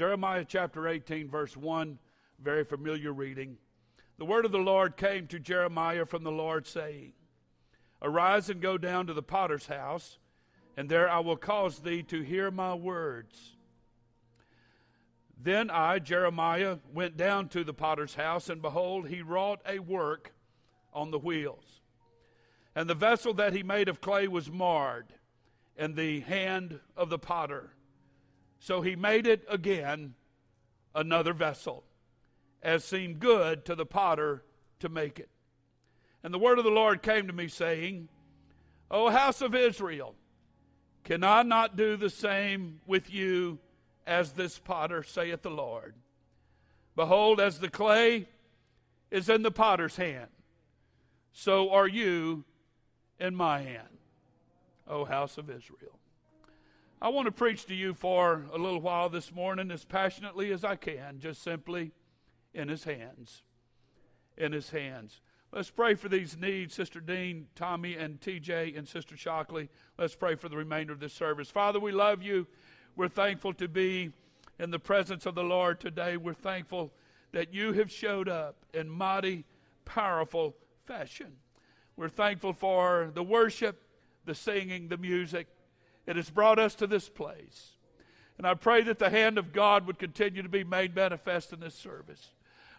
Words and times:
Jeremiah 0.00 0.46
chapter 0.48 0.88
18, 0.88 1.28
verse 1.28 1.54
1, 1.54 1.98
very 2.42 2.64
familiar 2.64 3.12
reading. 3.12 3.58
The 4.16 4.24
word 4.24 4.46
of 4.46 4.50
the 4.50 4.56
Lord 4.56 4.96
came 4.96 5.26
to 5.26 5.38
Jeremiah 5.38 6.06
from 6.06 6.24
the 6.24 6.32
Lord, 6.32 6.66
saying, 6.66 7.12
Arise 8.00 8.48
and 8.48 8.62
go 8.62 8.78
down 8.78 9.08
to 9.08 9.12
the 9.12 9.22
potter's 9.22 9.66
house, 9.66 10.16
and 10.74 10.88
there 10.88 11.06
I 11.06 11.18
will 11.18 11.36
cause 11.36 11.80
thee 11.80 12.02
to 12.04 12.22
hear 12.22 12.50
my 12.50 12.72
words. 12.72 13.58
Then 15.38 15.68
I, 15.68 15.98
Jeremiah, 15.98 16.78
went 16.94 17.18
down 17.18 17.50
to 17.50 17.62
the 17.62 17.74
potter's 17.74 18.14
house, 18.14 18.48
and 18.48 18.62
behold, 18.62 19.06
he 19.06 19.20
wrought 19.20 19.60
a 19.68 19.80
work 19.80 20.32
on 20.94 21.10
the 21.10 21.18
wheels. 21.18 21.82
And 22.74 22.88
the 22.88 22.94
vessel 22.94 23.34
that 23.34 23.52
he 23.52 23.62
made 23.62 23.90
of 23.90 24.00
clay 24.00 24.28
was 24.28 24.50
marred 24.50 25.12
in 25.76 25.94
the 25.94 26.20
hand 26.20 26.80
of 26.96 27.10
the 27.10 27.18
potter. 27.18 27.74
So 28.60 28.82
he 28.82 28.94
made 28.94 29.26
it 29.26 29.42
again 29.48 30.14
another 30.94 31.32
vessel, 31.32 31.82
as 32.62 32.84
seemed 32.84 33.18
good 33.18 33.64
to 33.64 33.74
the 33.74 33.86
potter 33.86 34.44
to 34.80 34.88
make 34.88 35.18
it. 35.18 35.30
And 36.22 36.32
the 36.32 36.38
word 36.38 36.58
of 36.58 36.64
the 36.64 36.70
Lord 36.70 37.02
came 37.02 37.26
to 37.26 37.32
me, 37.32 37.48
saying, 37.48 38.08
O 38.90 39.08
house 39.08 39.40
of 39.40 39.54
Israel, 39.54 40.14
can 41.04 41.24
I 41.24 41.42
not 41.42 41.76
do 41.76 41.96
the 41.96 42.10
same 42.10 42.80
with 42.86 43.10
you 43.10 43.58
as 44.06 44.32
this 44.32 44.58
potter, 44.58 45.02
saith 45.02 45.40
the 45.40 45.50
Lord? 45.50 45.94
Behold, 46.94 47.40
as 47.40 47.60
the 47.60 47.70
clay 47.70 48.28
is 49.10 49.30
in 49.30 49.42
the 49.42 49.50
potter's 49.50 49.96
hand, 49.96 50.28
so 51.32 51.70
are 51.70 51.88
you 51.88 52.44
in 53.18 53.34
my 53.34 53.60
hand, 53.60 53.98
O 54.86 55.06
house 55.06 55.38
of 55.38 55.48
Israel. 55.48 55.99
I 57.02 57.08
want 57.08 57.24
to 57.24 57.32
preach 57.32 57.64
to 57.66 57.74
you 57.74 57.94
for 57.94 58.44
a 58.52 58.58
little 58.58 58.82
while 58.82 59.08
this 59.08 59.32
morning 59.32 59.70
as 59.70 59.86
passionately 59.86 60.52
as 60.52 60.64
I 60.64 60.76
can, 60.76 61.18
just 61.18 61.42
simply 61.42 61.92
in 62.52 62.68
His 62.68 62.84
hands. 62.84 63.42
In 64.36 64.52
His 64.52 64.68
hands. 64.68 65.22
Let's 65.50 65.70
pray 65.70 65.94
for 65.94 66.10
these 66.10 66.36
needs, 66.36 66.74
Sister 66.74 67.00
Dean, 67.00 67.46
Tommy, 67.54 67.96
and 67.96 68.20
TJ, 68.20 68.76
and 68.76 68.86
Sister 68.86 69.16
Shockley. 69.16 69.70
Let's 69.98 70.14
pray 70.14 70.34
for 70.34 70.50
the 70.50 70.58
remainder 70.58 70.92
of 70.92 71.00
this 71.00 71.14
service. 71.14 71.50
Father, 71.50 71.80
we 71.80 71.90
love 71.90 72.22
you. 72.22 72.46
We're 72.96 73.08
thankful 73.08 73.54
to 73.54 73.66
be 73.66 74.12
in 74.58 74.70
the 74.70 74.78
presence 74.78 75.24
of 75.24 75.34
the 75.34 75.42
Lord 75.42 75.80
today. 75.80 76.18
We're 76.18 76.34
thankful 76.34 76.92
that 77.32 77.54
you 77.54 77.72
have 77.72 77.90
showed 77.90 78.28
up 78.28 78.66
in 78.74 78.90
mighty, 78.90 79.46
powerful 79.86 80.54
fashion. 80.84 81.32
We're 81.96 82.10
thankful 82.10 82.52
for 82.52 83.10
the 83.14 83.22
worship, 83.22 83.80
the 84.26 84.34
singing, 84.34 84.88
the 84.88 84.98
music. 84.98 85.46
It 86.06 86.16
has 86.16 86.30
brought 86.30 86.58
us 86.58 86.74
to 86.76 86.86
this 86.86 87.08
place. 87.08 87.72
And 88.38 88.46
I 88.46 88.54
pray 88.54 88.82
that 88.84 88.98
the 88.98 89.10
hand 89.10 89.36
of 89.36 89.52
God 89.52 89.86
would 89.86 89.98
continue 89.98 90.42
to 90.42 90.48
be 90.48 90.64
made 90.64 90.94
manifest 90.94 91.52
in 91.52 91.60
this 91.60 91.74
service. 91.74 92.30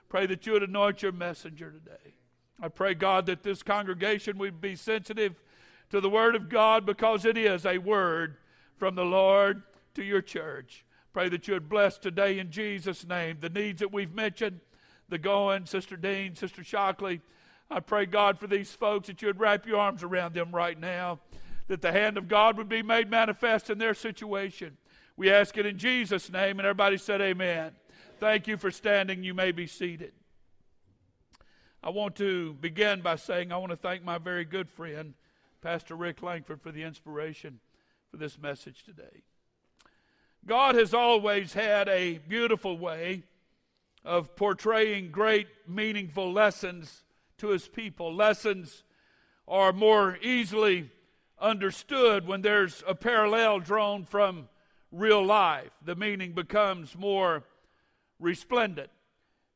Pray 0.10 0.26
that 0.26 0.46
you 0.46 0.54
would 0.54 0.64
anoint 0.64 1.04
your 1.04 1.12
messenger 1.12 1.72
today. 1.72 2.16
I 2.60 2.68
pray, 2.68 2.94
God, 2.94 3.28
that 3.28 3.44
this 3.44 3.64
congregation 3.64 4.38
would 4.40 4.60
be 4.60 4.76
sensitive 4.76 5.36
to 5.90 6.02
the 6.02 6.10
Word 6.10 6.36
of 6.36 6.50
God 6.50 6.86
because 6.86 7.26
it 7.26 7.38
is 7.38 7.66
a 7.66 7.78
word 7.78 8.38
from 8.78 8.96
the 8.96 9.06
Lord 9.06 9.64
to 9.94 10.04
your 10.04 10.22
church. 10.22 10.86
Pray 11.14 11.30
that 11.30 11.48
you 11.48 11.54
would 11.54 11.70
bless 11.70 11.98
today 11.98 12.40
in 12.40 12.52
Jesus' 12.52 13.06
name 13.06 13.38
the 13.40 13.50
needs 13.50 13.82
that 13.82 13.94
we've 13.94 14.14
mentioned, 14.14 14.62
the 15.10 15.18
going, 15.18 15.66
Sister 15.66 15.96
Dean, 15.96 16.36
Sister 16.36 16.64
Shockley. 16.64 17.22
I 17.70 17.82
pray, 17.82 18.06
God, 18.06 18.40
for 18.40 18.48
these 18.48 18.72
folks 18.72 19.08
that 19.08 19.22
you 19.22 19.28
would 19.28 19.40
wrap 19.40 19.66
your 19.66 19.80
arms 19.80 20.04
around 20.04 20.34
them 20.34 20.52
right 20.52 20.80
now 20.80 21.20
that 21.72 21.82
the 21.82 21.94
hand 21.94 22.18
of 22.18 22.28
God 22.28 22.58
would 22.58 22.68
be 22.68 22.84
made 22.84 23.10
manifest 23.10 23.70
in 23.70 23.78
their 23.78 23.94
situation. 23.94 24.76
We 25.16 25.32
ask 25.32 25.58
it 25.58 25.66
in 25.66 25.78
Jesus' 25.78 26.30
name, 26.30 26.60
and 26.60 26.66
everybody 26.66 26.98
said, 26.98 27.22
Amen. 27.22 27.72
Thank 28.20 28.46
you 28.46 28.58
for 28.58 28.72
standing. 28.72 29.24
You 29.24 29.34
may 29.34 29.54
be 29.54 29.68
seated. 29.68 30.12
I 31.82 31.90
want 31.92 32.18
to 32.18 32.56
begin 32.56 33.00
by 33.00 33.16
saying 33.16 33.54
I 33.54 33.58
want 33.58 33.70
to 33.70 33.78
thank 33.78 34.04
my 34.04 34.18
very 34.18 34.44
good 34.44 34.70
friend, 34.70 35.14
Pastor 35.62 35.96
Rick 35.96 36.22
Langford, 36.22 36.62
for 36.62 36.74
the 36.74 36.84
inspiration 36.84 37.62
for 38.10 38.18
this 38.18 38.38
message 38.38 38.84
today. 38.84 39.24
God 40.46 40.76
has 40.76 40.94
always 40.94 41.54
had 41.54 41.88
a 41.88 42.18
beautiful 42.18 42.78
way 42.78 43.24
of 44.04 44.36
portraying 44.36 45.10
great, 45.10 45.48
meaningful 45.70 46.34
lessons 46.34 47.06
to 47.38 47.48
his 47.48 47.70
people. 47.70 48.14
Lessons 48.14 48.84
are 49.48 49.72
more 49.72 50.18
easily 50.22 50.90
understood 51.42 52.28
when 52.28 52.42
there's 52.42 52.84
a 52.88 52.94
parallel 52.94 53.60
drawn 53.60 54.06
from 54.06 54.48
real 54.92 55.26
life. 55.26 55.72
The 55.84 55.96
meaning 55.96 56.34
becomes 56.34 56.96
more 56.96 57.44
resplendent. 58.20 58.90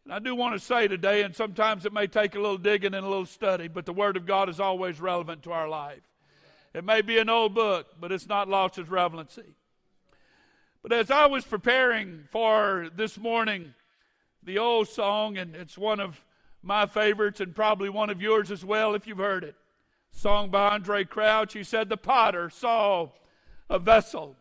And 0.04 0.14
I 0.14 0.20
do 0.20 0.36
want 0.36 0.56
to 0.56 0.60
say 0.60 0.88
today, 0.88 1.22
and 1.22 1.36
sometimes 1.36 1.86
it 1.86 1.94
may 1.94 2.08
take 2.08 2.36
a 2.36 2.40
little 2.40 2.58
digging 2.58 2.94
and 2.94 3.06
a 3.06 3.10
little 3.10 3.26
study, 3.26 3.68
but 3.68 3.86
the 3.86 3.94
Word 3.94 4.18
of 4.18 4.26
God 4.26 4.50
is 4.50 4.60
always 4.60 5.00
relevant 5.00 5.44
to 5.44 5.52
our 5.52 5.70
life. 5.70 6.02
It 6.74 6.84
may 6.84 7.02
be 7.02 7.18
an 7.20 7.30
old 7.30 7.56
book, 7.56 7.88
but 8.00 8.12
it's 8.12 8.28
not 8.28 8.50
lost 8.50 8.78
its 8.78 8.90
relevancy. 8.90 9.56
But 10.84 10.92
as 10.92 11.10
I 11.10 11.26
was 11.26 11.46
preparing 11.46 12.26
for 12.32 12.90
this 12.96 13.18
morning, 13.18 13.74
the 14.44 14.60
old 14.60 14.90
song, 14.90 15.38
and 15.38 15.56
it's 15.56 15.78
one 15.78 16.00
of 16.00 16.24
my 16.62 16.86
favorites 16.86 17.40
and 17.40 17.56
probably 17.56 17.90
one 17.90 18.10
of 18.10 18.22
yours 18.22 18.52
as 18.52 18.64
well 18.64 18.94
if 18.94 19.08
you've 19.08 19.18
heard 19.18 19.44
it 19.44 19.56
song 20.16 20.50
by 20.50 20.70
Andre 20.70 21.04
Crouch. 21.04 21.54
He 21.54 21.64
said, 21.64 21.90
The 21.90 21.98
potter 21.98 22.50
saw 22.50 23.10
a 23.70 23.78
vessel 23.78 24.36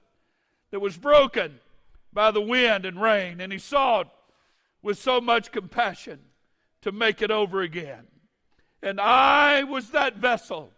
that 0.71 0.81
was 0.81 0.97
broken 0.97 1.61
by 2.13 2.31
the 2.31 2.41
wind 2.41 2.87
and 2.87 3.03
rain, 3.03 3.41
and 3.41 3.53
he 3.53 3.59
sought 3.59 4.11
with 4.83 4.99
so 4.99 5.21
much 5.21 5.53
compassion 5.53 6.21
to 6.83 6.93
make 6.93 7.21
it 7.21 7.31
over 7.31 7.61
again. 7.61 8.07
And 8.83 9.01
I 9.01 9.65
was 9.65 9.91
that 9.91 10.17
vessel 10.17 10.71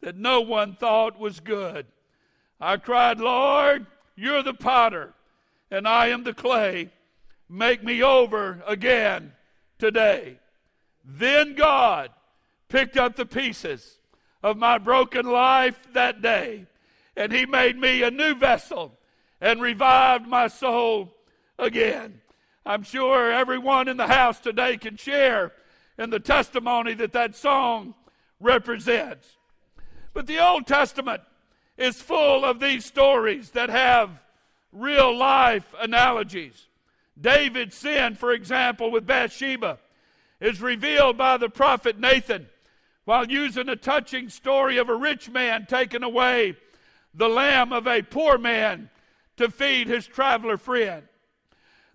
that 0.00 0.16
no 0.16 0.40
one 0.40 0.76
thought 0.76 1.18
was 1.18 1.40
good. 1.40 1.86
I 2.60 2.76
cried, 2.76 3.18
Lord, 3.18 3.86
you're 4.16 4.42
the 4.42 4.54
potter, 4.54 5.12
and 5.70 5.86
I 5.86 6.08
am 6.08 6.24
the 6.24 6.34
clay. 6.34 6.90
Make 7.48 7.84
me 7.84 8.02
over 8.02 8.62
again 8.66 9.32
today. 9.78 10.38
Then 11.04 11.54
God 11.54 12.10
picked 12.68 12.96
up 12.96 13.16
the 13.16 13.26
pieces 13.26 13.98
of 14.42 14.56
my 14.56 14.78
broken 14.78 15.26
life 15.26 15.78
that 15.92 16.20
day. 16.22 16.66
And 17.16 17.32
He 17.32 17.46
made 17.46 17.76
me 17.76 18.02
a 18.02 18.10
new 18.10 18.34
vessel 18.34 18.92
and 19.40 19.60
revived 19.60 20.26
my 20.26 20.48
soul 20.48 21.12
again. 21.58 22.20
I'm 22.64 22.82
sure 22.82 23.30
everyone 23.30 23.88
in 23.88 23.96
the 23.96 24.06
house 24.06 24.38
today 24.38 24.76
can 24.76 24.96
share 24.96 25.52
in 25.98 26.10
the 26.10 26.20
testimony 26.20 26.94
that 26.94 27.12
that 27.12 27.34
song 27.34 27.94
represents. 28.40 29.36
But 30.14 30.26
the 30.26 30.38
Old 30.38 30.66
Testament 30.66 31.22
is 31.76 32.00
full 32.00 32.44
of 32.44 32.60
these 32.60 32.84
stories 32.84 33.50
that 33.50 33.68
have 33.68 34.10
real 34.72 35.16
life 35.16 35.74
analogies. 35.80 36.66
David's 37.20 37.76
sin, 37.76 38.14
for 38.14 38.32
example, 38.32 38.90
with 38.90 39.06
Bathsheba, 39.06 39.78
is 40.40 40.60
revealed 40.60 41.16
by 41.16 41.36
the 41.36 41.48
prophet 41.48 41.98
Nathan 41.98 42.46
while 43.04 43.30
using 43.30 43.68
a 43.68 43.76
touching 43.76 44.28
story 44.28 44.76
of 44.76 44.88
a 44.88 44.94
rich 44.94 45.28
man 45.30 45.66
taking 45.68 46.02
away 46.02 46.56
the 47.14 47.28
lamb 47.28 47.72
of 47.72 47.86
a 47.86 48.02
poor 48.02 48.38
man 48.38 48.88
to 49.36 49.50
feed 49.50 49.88
his 49.88 50.06
traveler 50.06 50.56
friend. 50.56 51.02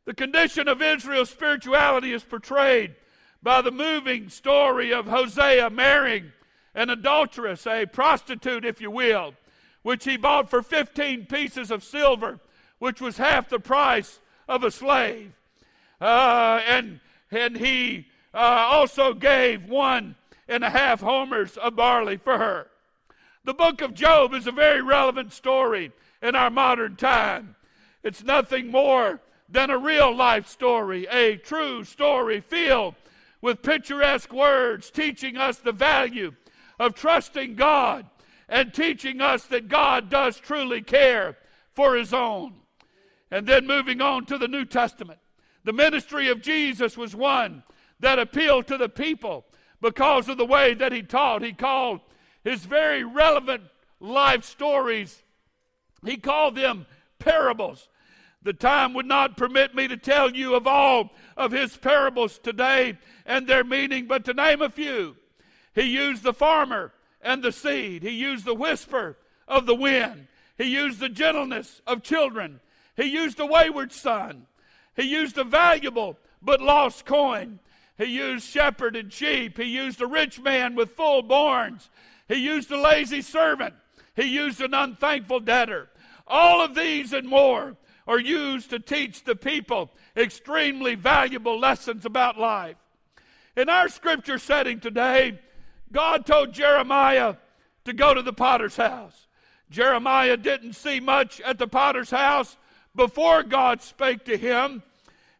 The 0.06 0.14
condition 0.14 0.68
of 0.68 0.82
Israel's 0.82 1.30
spirituality 1.30 2.14
is 2.14 2.24
portrayed 2.24 2.96
by 3.42 3.62
the 3.62 3.72
moving 3.72 4.30
story 4.30 4.94
of 4.94 5.08
Hosea 5.08 5.70
marrying 5.70 6.32
an 6.76 6.90
adulteress, 6.90 7.66
a 7.66 7.86
prostitute, 7.86 8.66
if 8.66 8.80
you 8.80 8.92
will, 8.92 9.34
which 9.82 10.06
he 10.06 10.18
bought 10.18 10.50
for 10.50 10.62
15 10.62 11.26
pieces 11.26 11.72
of 11.72 11.84
silver, 11.84 12.40
which 12.80 13.02
was 13.02 13.18
half 13.18 13.50
the 13.50 13.60
price 13.60 14.20
of 14.48 14.64
a 14.64 14.72
slave. 14.72 15.32
Uh, 16.00 16.62
and, 16.68 17.00
and 17.32 17.58
he 17.58 18.08
uh, 18.34 18.38
also 18.38 19.14
gave 19.14 19.68
one 19.68 20.16
and 20.48 20.64
a 20.64 20.70
half 20.70 21.02
homers 21.02 21.58
of 21.58 21.76
barley 21.76 22.18
for 22.18 22.38
her. 22.38 22.68
The 23.44 23.54
book 23.54 23.82
of 23.82 23.94
Job 23.94 24.34
is 24.34 24.48
a 24.48 24.52
very 24.52 24.82
relevant 24.82 25.34
story 25.34 25.92
in 26.22 26.36
our 26.36 26.50
modern 26.50 26.96
time. 26.96 27.56
It's 28.04 28.24
nothing 28.24 28.72
more 28.72 29.22
than 29.50 29.70
a 29.70 29.78
real 29.78 30.14
life 30.16 30.48
story, 30.48 31.08
a 31.10 31.38
true 31.38 31.84
story 31.84 32.42
filled 32.42 32.96
with 33.42 33.62
picturesque 33.62 34.34
words 34.34 34.92
teaching 34.92 35.38
us 35.38 35.58
the 35.58 35.72
value 35.72 36.34
of 36.80 36.96
trusting 36.96 37.56
God 37.56 38.06
and 38.50 38.74
teaching 38.74 39.22
us 39.22 39.46
that 39.46 39.68
God 39.68 40.10
does 40.10 40.38
truly 40.40 40.82
care 40.82 41.38
for 41.74 41.96
his 41.96 42.14
own. 42.14 42.54
And 43.30 43.46
then 43.46 43.68
moving 43.68 44.02
on 44.02 44.26
to 44.26 44.38
the 44.38 44.48
New 44.48 44.66
Testament. 44.66 45.20
The 45.64 45.74
ministry 45.74 46.30
of 46.30 46.42
Jesus 46.42 46.98
was 46.98 47.16
one 47.16 47.64
that 48.00 48.20
appealed 48.20 48.68
to 48.68 48.78
the 48.78 48.90
people 48.90 49.46
because 49.82 50.30
of 50.30 50.38
the 50.38 50.46
way 50.46 50.74
that 50.74 50.92
he 50.92 51.02
taught. 51.02 51.42
He 51.42 51.54
called 51.54 52.02
his 52.44 52.66
very 52.66 53.04
relevant 53.04 53.64
life 54.00 54.44
stories, 54.44 55.24
he 56.06 56.18
called 56.18 56.56
them 56.56 56.86
parables. 57.20 57.90
The 58.44 58.54
time 58.54 58.94
would 58.94 59.08
not 59.08 59.36
permit 59.36 59.76
me 59.76 59.88
to 59.88 59.98
tell 59.98 60.34
you 60.34 60.56
of 60.56 60.68
all 60.68 61.12
of 61.36 61.52
his 61.52 61.76
parables 61.76 62.38
today 62.38 62.98
and 63.26 63.46
their 63.46 63.64
meaning, 63.64 64.08
but 64.08 64.24
to 64.26 64.34
name 64.34 64.62
a 64.62 64.70
few. 64.70 65.18
He 65.76 65.82
used 65.82 66.24
the 66.24 66.34
farmer 66.34 66.94
and 67.22 67.44
the 67.44 67.52
seed. 67.52 68.04
He 68.04 68.12
used 68.12 68.46
the 68.46 68.54
whisper 68.54 69.18
of 69.48 69.66
the 69.66 69.76
wind. 69.76 70.28
He 70.58 70.66
used 70.66 71.00
the 71.00 71.10
gentleness 71.10 71.82
of 71.86 72.04
children. 72.04 72.62
He 72.96 73.06
used 73.06 73.40
a 73.40 73.46
wayward 73.46 73.92
son. 73.92 74.48
He 74.96 75.04
used 75.04 75.38
a 75.38 75.44
valuable 75.44 76.18
but 76.42 76.62
lost 76.62 77.06
coin. 77.06 77.60
He 77.98 78.06
used 78.06 78.48
shepherd 78.48 78.96
and 78.96 79.12
sheep. 79.12 79.58
He 79.58 79.66
used 79.66 80.02
a 80.02 80.08
rich 80.08 80.40
man 80.40 80.76
with 80.76 80.92
full 80.92 81.22
barns. 81.24 81.90
He 82.28 82.36
used 82.36 82.72
a 82.72 82.80
lazy 82.80 83.22
servant. 83.22 83.74
He 84.16 84.26
used 84.26 84.62
an 84.62 84.74
unthankful 84.74 85.40
debtor. 85.42 85.90
All 86.28 86.62
of 86.62 86.76
these 86.76 87.14
and 87.14 87.28
more 87.28 87.76
are 88.08 88.20
used 88.20 88.70
to 88.70 88.80
teach 88.80 89.24
the 89.24 89.36
people 89.36 89.92
extremely 90.16 90.96
valuable 90.96 91.60
lessons 91.60 92.06
about 92.06 92.40
life. 92.40 92.78
In 93.56 93.70
our 93.70 93.90
scripture 93.90 94.38
setting 94.38 94.80
today, 94.80 95.40
God 95.92 96.26
told 96.26 96.54
Jeremiah 96.54 97.36
to 97.86 97.94
go 97.94 98.14
to 98.14 98.22
the 98.22 98.34
potter's 98.34 98.76
house. 98.76 99.28
Jeremiah 99.70 100.38
didn't 100.38 100.74
see 100.74 101.00
much 101.00 101.42
at 101.42 101.58
the 101.58 101.68
potter's 101.68 102.12
house 102.12 102.58
before 102.96 103.44
God 103.44 103.82
spake 103.82 104.26
to 104.26 104.38
him. 104.38 104.84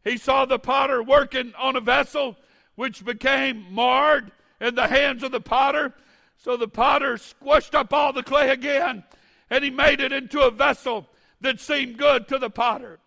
He 0.04 0.18
saw 0.18 0.46
the 0.46 0.60
potter 0.60 1.04
working 1.04 1.54
on 1.58 1.76
a 1.76 1.82
vessel 1.82 2.38
which 2.78 3.04
became 3.04 3.66
marred 3.70 4.32
in 4.62 4.76
the 4.76 4.88
hands 4.88 5.24
of 5.24 5.34
the 5.34 5.42
potter. 5.42 5.94
So 6.38 6.56
the 6.56 6.70
potter 6.70 7.18
squished 7.18 7.76
up 7.76 7.92
all 7.92 8.14
the 8.14 8.24
clay 8.24 8.50
again 8.50 9.04
and 9.50 9.64
he 9.64 9.70
made 9.70 10.00
it 10.00 10.12
into 10.12 10.42
a 10.42 10.52
vessel 10.52 11.08
that 11.42 11.60
seemed 11.60 11.98
good 11.98 12.28
to 12.28 12.38
the 12.38 12.50
potter. 12.50 13.00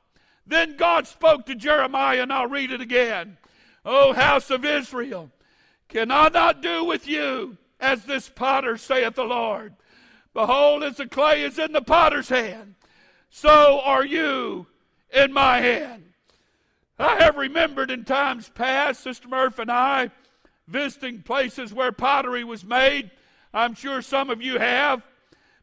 Then 0.47 0.77
God 0.77 1.07
spoke 1.07 1.47
to 1.47 1.55
Jeremiah, 1.55 2.23
and 2.23 2.33
I'll 2.33 2.49
read 2.49 2.73
it 2.73 2.81
again. 2.81 3.39
O 3.85 4.13
house 4.13 4.51
of 4.51 4.65
Israel, 4.65 5.31
can 5.89 6.11
I 6.11 6.29
not 6.29 6.63
do 6.63 6.85
with 6.85 7.07
you 7.07 7.57
as 7.79 8.05
this 8.05 8.29
potter 8.29 8.77
saith 8.77 9.15
the 9.15 9.25
Lord? 9.25 9.75
Behold, 10.35 10.83
as 10.83 10.97
the 10.97 11.07
clay 11.07 11.43
is 11.43 11.59
in 11.59 11.73
the 11.73 11.83
potter's 11.83 12.29
hand, 12.29 12.75
so 13.31 13.81
are 13.81 14.05
you 14.05 14.67
in 15.13 15.33
my 15.33 15.61
hand. 15.61 16.10
I 17.01 17.17
have 17.23 17.39
remembered 17.39 17.91
in 17.91 18.05
times 18.05 18.51
past, 18.51 19.03
Sister 19.03 19.27
Murph 19.27 19.59
and 19.59 19.71
I, 19.71 20.11
visiting 20.69 21.23
places 21.23 21.73
where 21.73 21.93
pottery 21.93 22.45
was 22.45 22.63
made. 22.63 23.11
I'm 23.55 23.75
sure 23.75 24.03
some 24.03 24.29
of 24.29 24.43
you 24.43 24.59
have. 24.59 25.03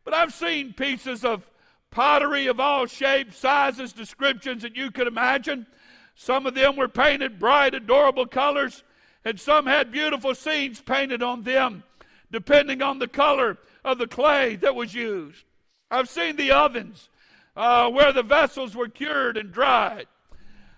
But 0.04 0.16
I've 0.16 0.34
seen 0.34 0.74
pieces 0.74 1.24
of 1.24 1.48
pottery 1.92 2.48
of 2.48 2.60
all 2.60 2.88
shapes, 2.88 3.38
sizes, 3.38 3.94
descriptions 3.94 4.64
that 4.64 4.76
you 4.76 4.90
could 4.90 5.06
imagine. 5.06 5.68
Some 6.16 6.48
of 6.48 6.56
them 6.56 6.76
were 6.76 6.88
painted 6.88 7.38
bright, 7.38 7.76
adorable 7.76 8.26
colors, 8.26 8.84
and 9.24 9.40
some 9.40 9.68
had 9.68 9.92
beautiful 9.92 10.34
scenes 10.34 10.82
painted 10.82 11.22
on 11.22 11.44
them, 11.44 11.84
depending 12.32 12.82
on 12.82 12.98
the 12.98 13.08
color 13.08 13.60
of 13.86 14.00
the 14.00 14.08
clay 14.08 14.56
that 14.56 14.74
was 14.74 14.96
used. 14.96 15.44
I've 15.92 16.10
seen 16.10 16.36
the 16.36 16.52
ovens 16.52 17.10
uh, 17.56 17.92
where 17.92 18.12
the 18.12 18.24
vessels 18.24 18.76
were 18.76 18.90
cured 18.90 19.38
and 19.38 19.52
dried. 19.52 20.08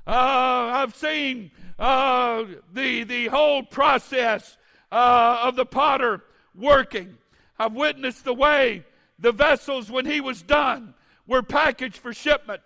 Uh, 0.08 0.72
I've 0.74 0.96
seen 0.96 1.52
uh, 1.78 2.46
the, 2.74 3.04
the 3.04 3.28
whole 3.28 3.64
process 3.64 4.58
uh, 4.92 5.42
of 5.44 5.56
the 5.56 5.66
potter 5.66 6.24
working. 6.56 7.18
I've 7.58 7.74
witnessed 7.74 8.26
the 8.26 8.34
way 8.34 8.86
the 9.20 9.32
vessels, 9.32 9.92
when 9.92 10.06
he 10.06 10.22
was 10.22 10.42
done, 10.42 10.94
were 11.28 11.44
packaged 11.44 11.98
for 11.98 12.14
shipment. 12.14 12.62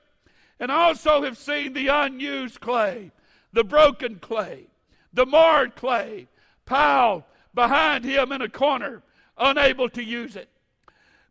And 0.60 0.72
I 0.72 0.86
also 0.86 1.24
have 1.24 1.38
seen 1.38 1.74
the 1.74 1.88
unused 1.88 2.60
clay, 2.60 3.12
the 3.52 3.64
broken 3.64 4.20
clay, 4.20 4.68
the 5.12 5.26
marred 5.26 5.76
clay, 5.76 6.28
piled 6.66 7.24
behind 7.54 8.06
him 8.06 8.32
in 8.32 8.42
a 8.42 8.50
corner, 8.50 9.04
unable 9.38 9.90
to 9.90 10.04
use 10.04 10.36
it. 10.36 10.50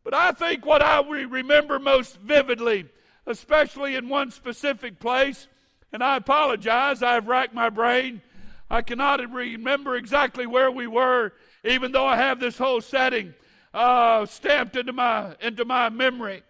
But 0.05 0.14
I 0.14 0.32
think 0.32 0.66
what 0.66 0.82
I 0.82 1.00
remember 1.00 1.78
most 1.78 2.16
vividly, 2.19 2.87
especially 3.26 3.94
in 3.94 4.08
one 4.08 4.31
specific 4.31 4.98
place, 4.98 5.46
and 5.92 6.02
I 6.02 6.16
apologize, 6.16 7.02
I've 7.02 7.28
racked 7.28 7.54
my 7.54 7.68
brain. 7.70 8.22
I 8.70 8.82
cannot 8.82 9.20
remember 9.30 9.96
exactly 9.96 10.46
where 10.46 10.70
we 10.70 10.86
were, 10.86 11.32
even 11.64 11.92
though 11.92 12.06
I 12.06 12.16
have 12.16 12.40
this 12.40 12.56
whole 12.56 12.80
setting 12.80 13.34
uh, 13.74 14.26
stamped 14.26 14.76
into 14.76 14.92
my 14.92 15.34
into 15.40 15.64
my 15.64 15.88
memory. 15.88 16.42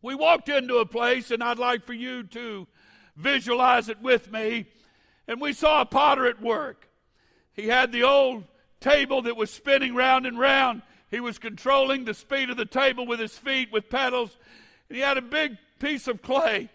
We 0.00 0.14
walked 0.14 0.48
into 0.48 0.78
a 0.78 0.86
place, 0.86 1.30
and 1.30 1.42
I'd 1.42 1.58
like 1.58 1.86
for 1.86 1.92
you 1.92 2.24
to 2.24 2.66
visualize 3.16 3.88
it 3.88 4.00
with 4.02 4.32
me. 4.32 4.66
And 5.28 5.40
we 5.40 5.52
saw 5.52 5.80
a 5.80 5.86
potter 5.86 6.26
at 6.26 6.42
work. 6.42 6.88
He 7.52 7.68
had 7.68 7.92
the 7.92 8.02
old 8.02 8.44
table 8.80 9.22
that 9.22 9.36
was 9.36 9.50
spinning 9.50 9.94
round 9.94 10.26
and 10.26 10.38
round. 10.38 10.82
He 11.10 11.20
was 11.20 11.38
controlling 11.38 12.04
the 12.04 12.14
speed 12.14 12.50
of 12.50 12.56
the 12.56 12.66
table 12.66 13.06
with 13.06 13.20
his 13.20 13.36
feet, 13.36 13.70
with 13.70 13.90
pedals. 13.90 14.36
And 14.88 14.96
he 14.96 15.02
had 15.02 15.18
a 15.18 15.22
big 15.22 15.56
piece 15.78 16.08
of 16.08 16.22
clay, 16.22 16.68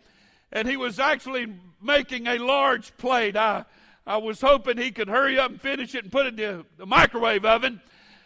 and 0.51 0.67
he 0.67 0.77
was 0.77 0.99
actually 0.99 1.53
making 1.81 2.27
a 2.27 2.37
large 2.37 2.95
plate. 2.97 3.35
I, 3.35 3.65
I 4.05 4.17
was 4.17 4.41
hoping 4.41 4.77
he 4.77 4.91
could 4.91 5.09
hurry 5.09 5.37
up 5.37 5.51
and 5.51 5.61
finish 5.61 5.93
it 5.95 6.03
and 6.03 6.11
put 6.11 6.25
it 6.25 6.39
in 6.39 6.57
the, 6.57 6.65
the 6.77 6.85
microwave 6.85 7.45
oven, 7.45 7.81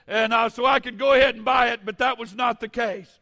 and 0.08 0.34
uh, 0.34 0.50
so 0.50 0.66
I 0.66 0.80
could 0.80 0.98
go 0.98 1.14
ahead 1.14 1.36
and 1.36 1.46
buy 1.46 1.70
it, 1.70 1.82
but 1.86 1.98
that 2.00 2.18
was 2.18 2.36
not 2.36 2.60
the 2.60 2.70
case. 2.70 3.20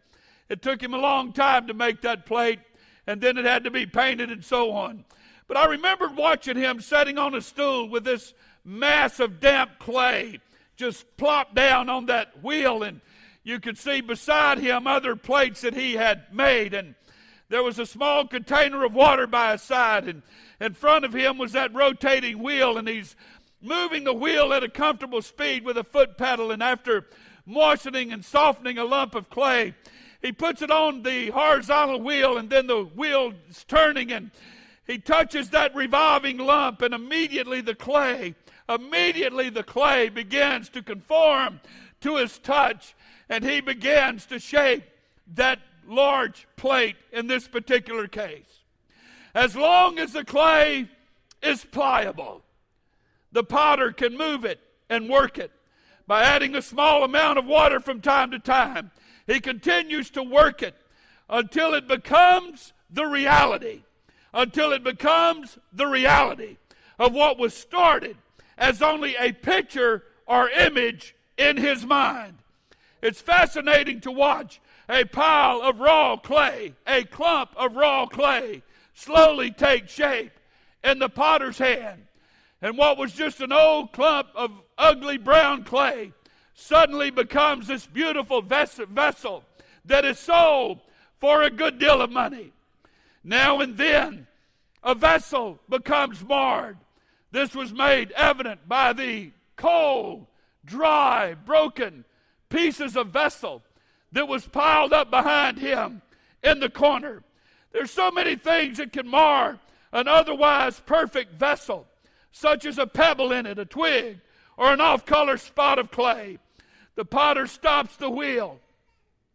It 0.49 0.61
took 0.61 0.81
him 0.81 0.93
a 0.93 0.97
long 0.97 1.31
time 1.31 1.67
to 1.67 1.73
make 1.73 2.01
that 2.01 2.25
plate, 2.25 2.59
and 3.05 3.21
then 3.21 3.37
it 3.37 3.45
had 3.45 3.63
to 3.65 3.71
be 3.71 3.85
painted 3.85 4.31
and 4.31 4.43
so 4.43 4.71
on. 4.71 5.05
But 5.47 5.57
I 5.57 5.65
remembered 5.65 6.15
watching 6.15 6.57
him 6.57 6.81
sitting 6.81 7.17
on 7.17 7.33
a 7.33 7.41
stool 7.41 7.89
with 7.89 8.03
this 8.03 8.33
mass 8.63 9.19
of 9.19 9.39
damp 9.39 9.79
clay 9.79 10.39
just 10.75 11.17
plopped 11.17 11.55
down 11.55 11.89
on 11.89 12.05
that 12.07 12.43
wheel, 12.43 12.83
and 12.83 13.01
you 13.43 13.59
could 13.59 13.77
see 13.77 14.01
beside 14.01 14.59
him 14.59 14.87
other 14.87 15.15
plates 15.15 15.61
that 15.61 15.73
he 15.73 15.93
had 15.93 16.33
made, 16.33 16.73
and 16.73 16.95
there 17.49 17.63
was 17.63 17.79
a 17.79 17.85
small 17.85 18.27
container 18.27 18.85
of 18.85 18.93
water 18.93 19.27
by 19.27 19.51
his 19.53 19.61
side, 19.61 20.07
and 20.07 20.21
in 20.61 20.73
front 20.73 21.03
of 21.03 21.13
him 21.13 21.37
was 21.37 21.51
that 21.53 21.73
rotating 21.73 22.39
wheel, 22.39 22.77
and 22.77 22.87
he's 22.87 23.15
moving 23.61 24.03
the 24.03 24.13
wheel 24.13 24.53
at 24.53 24.63
a 24.63 24.69
comfortable 24.69 25.21
speed 25.21 25.65
with 25.65 25.77
a 25.77 25.83
foot 25.83 26.17
pedal, 26.17 26.51
and 26.51 26.61
after 26.61 27.07
moistening 27.45 28.13
and 28.13 28.23
softening 28.23 28.77
a 28.77 28.83
lump 28.83 29.15
of 29.15 29.29
clay, 29.29 29.73
he 30.21 30.31
puts 30.31 30.61
it 30.61 30.69
on 30.69 31.01
the 31.01 31.31
horizontal 31.31 32.01
wheel, 32.01 32.37
and 32.37 32.49
then 32.49 32.67
the 32.67 32.83
wheel 32.83 33.33
is 33.49 33.63
turning, 33.67 34.11
and 34.11 34.29
he 34.85 34.97
touches 34.97 35.49
that 35.49 35.73
revolving 35.75 36.37
lump, 36.37 36.81
and 36.83 36.93
immediately 36.93 37.61
the 37.61 37.75
clay, 37.75 38.35
immediately 38.67 39.49
the 39.49 39.63
clay 39.63 40.09
begins 40.09 40.69
to 40.69 40.83
conform 40.83 41.59
to 42.01 42.17
his 42.17 42.37
touch, 42.37 42.95
and 43.27 43.43
he 43.43 43.59
begins 43.59 44.25
to 44.27 44.39
shape 44.39 44.83
that 45.33 45.59
large 45.89 46.47
plate 46.55 46.95
in 47.11 47.27
this 47.27 47.47
particular 47.47 48.07
case. 48.07 48.59
As 49.33 49.55
long 49.55 49.99
as 49.99 50.13
the 50.13 50.23
clay 50.23 50.89
is 51.41 51.65
pliable, 51.65 52.43
the 53.31 53.43
potter 53.43 53.91
can 53.91 54.17
move 54.17 54.45
it 54.45 54.59
and 54.89 55.09
work 55.09 55.37
it 55.37 55.51
by 56.07 56.23
adding 56.23 56.55
a 56.55 56.61
small 56.61 57.03
amount 57.03 57.37
of 57.37 57.45
water 57.45 57.79
from 57.79 58.01
time 58.01 58.31
to 58.31 58.39
time. 58.39 58.91
He 59.27 59.39
continues 59.39 60.09
to 60.11 60.23
work 60.23 60.63
it 60.63 60.75
until 61.29 61.73
it 61.73 61.87
becomes 61.87 62.73
the 62.89 63.05
reality, 63.05 63.83
until 64.33 64.71
it 64.71 64.83
becomes 64.83 65.59
the 65.71 65.85
reality 65.85 66.57
of 66.97 67.13
what 67.13 67.37
was 67.37 67.53
started 67.53 68.17
as 68.57 68.81
only 68.81 69.15
a 69.17 69.31
picture 69.31 70.03
or 70.25 70.49
image 70.49 71.15
in 71.37 71.57
his 71.57 71.85
mind. 71.85 72.37
It's 73.01 73.21
fascinating 73.21 74.01
to 74.01 74.11
watch 74.11 74.59
a 74.89 75.05
pile 75.05 75.61
of 75.61 75.79
raw 75.79 76.17
clay, 76.17 76.73
a 76.87 77.03
clump 77.03 77.51
of 77.55 77.75
raw 77.75 78.07
clay, 78.07 78.63
slowly 78.93 79.51
take 79.51 79.87
shape 79.87 80.31
in 80.83 80.99
the 80.99 81.09
potter's 81.09 81.59
hand. 81.59 82.07
And 82.61 82.77
what 82.77 82.97
was 82.97 83.13
just 83.13 83.39
an 83.39 83.53
old 83.53 83.93
clump 83.93 84.29
of 84.35 84.51
ugly 84.77 85.17
brown 85.17 85.63
clay 85.63 86.11
suddenly 86.55 87.11
becomes 87.11 87.67
this 87.67 87.85
beautiful 87.85 88.41
vessel 88.41 89.43
that 89.85 90.03
is 90.03 90.19
sold 90.19 90.79
for 91.19 91.43
a 91.43 91.49
good 91.49 91.79
deal 91.79 92.01
of 92.01 92.11
money. 92.11 92.51
Now 93.23 93.61
and 93.61 93.77
then, 93.77 94.27
a 94.83 94.95
vessel 94.95 95.59
becomes 95.69 96.23
marred. 96.23 96.77
This 97.31 97.53
was 97.53 97.71
made 97.71 98.11
evident 98.11 98.67
by 98.67 98.93
the 98.93 99.31
cold, 99.55 100.25
dry, 100.65 101.33
broken 101.33 102.05
pieces 102.49 102.97
of 102.97 103.07
vessel 103.07 103.61
that 104.11 104.27
was 104.27 104.47
piled 104.47 104.93
up 104.93 105.09
behind 105.09 105.57
him 105.57 106.01
in 106.43 106.59
the 106.59 106.69
corner. 106.69 107.23
There's 107.71 107.91
so 107.91 108.11
many 108.11 108.35
things 108.35 108.77
that 108.77 108.93
can 108.93 109.07
mar 109.07 109.59
an 109.91 110.07
otherwise 110.07 110.81
perfect 110.85 111.33
vessel, 111.33 111.87
such 112.31 112.65
as 112.65 112.77
a 112.77 112.87
pebble 112.87 113.31
in 113.31 113.45
it, 113.45 113.57
a 113.57 113.65
twig, 113.65 114.19
or 114.57 114.71
an 114.71 114.81
off 114.81 115.05
color 115.05 115.37
spot 115.37 115.79
of 115.79 115.91
clay. 115.91 116.37
The 116.95 117.05
potter 117.05 117.47
stops 117.47 117.95
the 117.95 118.09
wheel. 118.09 118.59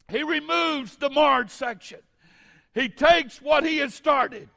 He 0.09 0.23
removes 0.23 0.97
the 0.97 1.11
marred 1.11 1.50
section. 1.50 2.00
He 2.75 2.88
takes 2.88 3.40
what 3.40 3.64
he 3.64 3.78
has 3.78 3.95
started, 3.95 4.49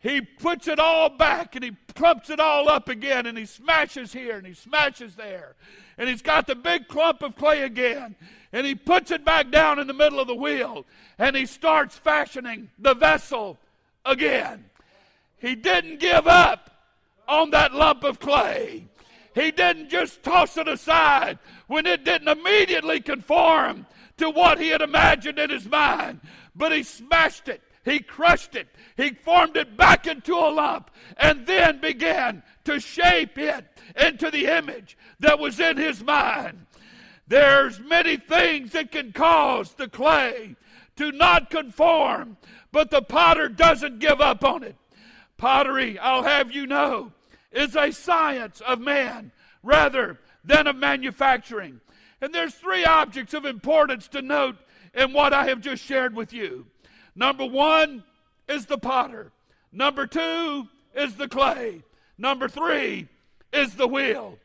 he 0.00 0.22
puts 0.22 0.66
it 0.66 0.78
all 0.78 1.10
back 1.10 1.54
and 1.54 1.62
he 1.62 1.76
clumps 1.94 2.30
it 2.30 2.40
all 2.40 2.70
up 2.70 2.88
again 2.88 3.26
and 3.26 3.36
he 3.36 3.44
smashes 3.44 4.12
here 4.12 4.38
and 4.38 4.46
he 4.46 4.54
smashes 4.54 5.14
there. 5.14 5.56
And 6.00 6.08
he's 6.08 6.22
got 6.22 6.46
the 6.46 6.54
big 6.54 6.88
clump 6.88 7.22
of 7.22 7.36
clay 7.36 7.60
again 7.60 8.16
and 8.54 8.66
he 8.66 8.74
puts 8.74 9.10
it 9.10 9.22
back 9.22 9.50
down 9.50 9.78
in 9.78 9.86
the 9.86 9.92
middle 9.92 10.18
of 10.18 10.28
the 10.28 10.34
wheel 10.34 10.86
and 11.18 11.36
he 11.36 11.44
starts 11.44 11.94
fashioning 11.94 12.70
the 12.78 12.94
vessel 12.94 13.58
again. 14.06 14.64
He 15.36 15.54
didn't 15.54 16.00
give 16.00 16.26
up 16.26 16.70
on 17.28 17.50
that 17.50 17.74
lump 17.74 18.02
of 18.04 18.18
clay. 18.18 18.86
He 19.34 19.50
didn't 19.50 19.90
just 19.90 20.22
toss 20.22 20.56
it 20.56 20.68
aside 20.68 21.38
when 21.66 21.84
it 21.84 22.02
didn't 22.02 22.28
immediately 22.28 23.00
conform 23.02 23.84
to 24.16 24.30
what 24.30 24.58
he 24.58 24.68
had 24.68 24.80
imagined 24.80 25.38
in 25.38 25.50
his 25.50 25.68
mind, 25.68 26.20
but 26.56 26.72
he 26.72 26.82
smashed 26.82 27.46
it 27.46 27.60
he 27.84 28.00
crushed 28.00 28.56
it. 28.56 28.68
He 28.96 29.10
formed 29.10 29.56
it 29.56 29.76
back 29.76 30.06
into 30.06 30.34
a 30.34 30.50
lump 30.50 30.90
and 31.16 31.46
then 31.46 31.80
began 31.80 32.42
to 32.64 32.78
shape 32.78 33.38
it 33.38 33.64
into 33.96 34.30
the 34.30 34.46
image 34.46 34.98
that 35.20 35.38
was 35.38 35.58
in 35.58 35.76
his 35.76 36.02
mind. 36.02 36.66
There's 37.26 37.80
many 37.80 38.16
things 38.16 38.72
that 38.72 38.90
can 38.90 39.12
cause 39.12 39.72
the 39.74 39.88
clay 39.88 40.56
to 40.96 41.12
not 41.12 41.48
conform, 41.48 42.36
but 42.72 42.90
the 42.90 43.02
potter 43.02 43.48
doesn't 43.48 44.00
give 44.00 44.20
up 44.20 44.44
on 44.44 44.62
it. 44.62 44.76
Pottery, 45.38 45.98
I'll 45.98 46.24
have 46.24 46.52
you 46.52 46.66
know, 46.66 47.12
is 47.50 47.76
a 47.76 47.92
science 47.92 48.60
of 48.60 48.80
man 48.80 49.32
rather 49.62 50.18
than 50.44 50.66
of 50.66 50.76
manufacturing. 50.76 51.80
And 52.20 52.34
there's 52.34 52.54
three 52.54 52.84
objects 52.84 53.32
of 53.32 53.44
importance 53.46 54.08
to 54.08 54.20
note 54.20 54.56
in 54.92 55.12
what 55.12 55.32
I 55.32 55.46
have 55.46 55.60
just 55.60 55.82
shared 55.82 56.14
with 56.14 56.32
you. 56.32 56.66
Number 57.14 57.44
one 57.44 58.04
is 58.48 58.66
the 58.66 58.78
potter. 58.78 59.32
Number 59.72 60.06
two 60.06 60.68
is 60.94 61.14
the 61.16 61.28
clay. 61.28 61.82
Number 62.18 62.48
three 62.48 63.08
is 63.52 63.74
the 63.74 63.86
wheel. 63.86 64.38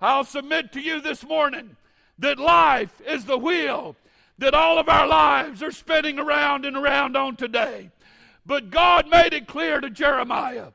I'll 0.00 0.24
submit 0.24 0.72
to 0.72 0.80
you 0.80 1.00
this 1.00 1.24
morning 1.24 1.76
that 2.18 2.38
life 2.38 3.00
is 3.06 3.24
the 3.24 3.38
wheel 3.38 3.96
that 4.38 4.54
all 4.54 4.78
of 4.78 4.88
our 4.88 5.06
lives 5.06 5.62
are 5.62 5.70
spinning 5.70 6.18
around 6.18 6.64
and 6.64 6.76
around 6.76 7.16
on 7.16 7.36
today. 7.36 7.90
But 8.44 8.70
God 8.70 9.08
made 9.08 9.32
it 9.32 9.46
clear 9.46 9.80
to 9.80 9.90
Jeremiah 9.90 10.68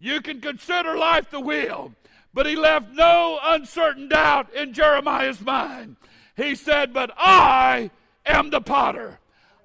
you 0.00 0.20
can 0.20 0.40
consider 0.40 0.96
life 0.96 1.30
the 1.30 1.40
wheel, 1.40 1.92
but 2.32 2.46
he 2.46 2.54
left 2.54 2.92
no 2.92 3.38
uncertain 3.42 4.08
doubt 4.08 4.52
in 4.54 4.72
Jeremiah's 4.72 5.40
mind. 5.40 5.96
He 6.36 6.54
said, 6.54 6.92
But 6.92 7.10
I 7.16 7.90
am 8.24 8.50
the 8.50 8.60
potter. 8.60 9.18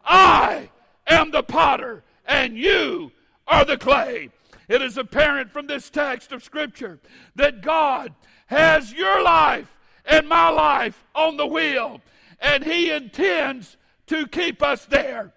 I 0.04 0.70
am 1.08 1.32
the 1.32 1.44
potter, 1.44 2.04
and 2.26 2.58
you 2.58 3.12
are 3.48 3.66
the 3.66 3.78
clay. 3.78 4.30
It 4.68 4.82
is 4.82 4.98
apparent 4.98 5.52
from 5.52 5.68
this 5.68 5.90
text 5.90 6.32
of 6.32 6.44
Scripture 6.44 7.00
that 7.36 7.62
God 7.62 8.14
has 8.48 8.94
your 8.94 9.22
life 9.24 9.72
and 10.06 10.28
my 10.28 10.50
life 10.50 11.04
on 11.14 11.38
the 11.38 11.48
wheel, 11.48 12.02
and 12.40 12.64
He 12.64 12.92
intends 12.92 13.78
to 14.08 14.28
keep 14.28 14.62
us 14.62 14.86
there. 14.86 15.32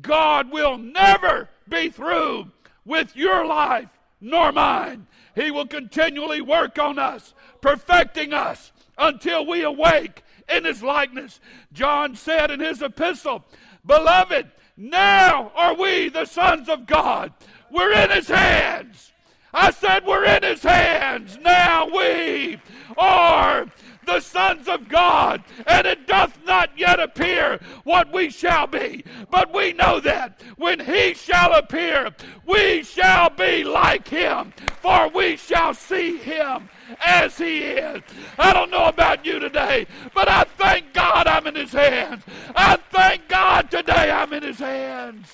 God 0.00 0.50
will 0.50 0.78
never 0.78 1.48
be 1.68 1.90
through 1.90 2.50
with 2.84 3.16
your 3.16 3.44
life 3.46 3.88
nor 4.20 4.52
mine. 4.52 5.06
He 5.34 5.50
will 5.50 5.66
continually 5.66 6.40
work 6.40 6.78
on 6.78 6.98
us, 6.98 7.34
perfecting 7.60 8.32
us 8.32 8.72
until 8.98 9.46
we 9.46 9.62
awake 9.62 10.22
in 10.48 10.64
His 10.64 10.82
likeness. 10.82 11.40
John 11.72 12.14
said 12.14 12.50
in 12.50 12.60
his 12.60 12.82
epistle, 12.82 13.44
Beloved, 13.84 14.50
now 14.76 15.52
are 15.54 15.74
we 15.74 16.08
the 16.08 16.24
sons 16.24 16.68
of 16.68 16.86
God. 16.86 17.32
We're 17.70 17.92
in 17.92 18.10
his 18.10 18.28
hands. 18.28 19.12
I 19.54 19.70
said, 19.70 20.06
We're 20.06 20.24
in 20.24 20.42
his 20.42 20.62
hands. 20.62 21.38
Now 21.42 21.86
we 21.86 22.60
are 22.96 23.66
the 24.04 24.20
sons 24.20 24.68
of 24.68 24.88
God, 24.88 25.42
and 25.66 25.86
it 25.86 26.06
doth 26.06 26.38
not 26.44 26.76
yet 26.76 27.00
appear 27.00 27.60
what 27.84 28.12
we 28.12 28.30
shall 28.30 28.66
be. 28.66 29.04
But 29.30 29.52
we 29.54 29.72
know 29.72 30.00
that 30.00 30.40
when 30.56 30.80
he 30.80 31.14
shall 31.14 31.54
appear, 31.54 32.14
we 32.46 32.82
shall 32.82 33.30
be 33.30 33.64
like 33.64 34.08
him, 34.08 34.52
for 34.80 35.08
we 35.08 35.36
shall 35.36 35.74
see 35.74 36.18
him 36.18 36.68
as 37.04 37.38
he 37.38 37.60
is. 37.60 38.02
I 38.38 38.52
don't 38.52 38.70
know 38.70 38.86
about 38.86 39.24
you 39.24 39.38
today, 39.38 39.86
but 40.14 40.28
I 40.28 40.44
thank 40.58 40.92
God 40.92 41.26
I'm 41.26 41.46
in 41.46 41.54
his 41.54 41.72
hands. 41.72 42.22
I 42.54 42.76
thank 42.90 43.28
God 43.28 43.70
today 43.70 44.10
I'm 44.10 44.32
in 44.32 44.42
his 44.42 44.58
hands. 44.58 45.32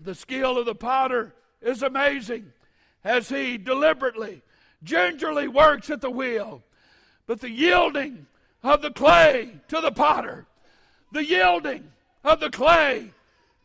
The 0.00 0.14
skill 0.14 0.58
of 0.58 0.66
the 0.66 0.74
potter 0.74 1.34
is 1.60 1.82
amazing 1.82 2.52
as 3.04 3.28
he 3.28 3.58
deliberately, 3.58 4.42
gingerly 4.82 5.48
works 5.48 5.90
at 5.90 6.00
the 6.00 6.10
wheel. 6.10 6.62
But 7.26 7.40
the 7.40 7.50
yielding 7.50 8.26
of 8.62 8.82
the 8.82 8.90
clay 8.90 9.60
to 9.68 9.80
the 9.80 9.92
potter, 9.92 10.46
the 11.12 11.24
yielding 11.24 11.90
of 12.24 12.40
the 12.40 12.50
clay 12.50 13.12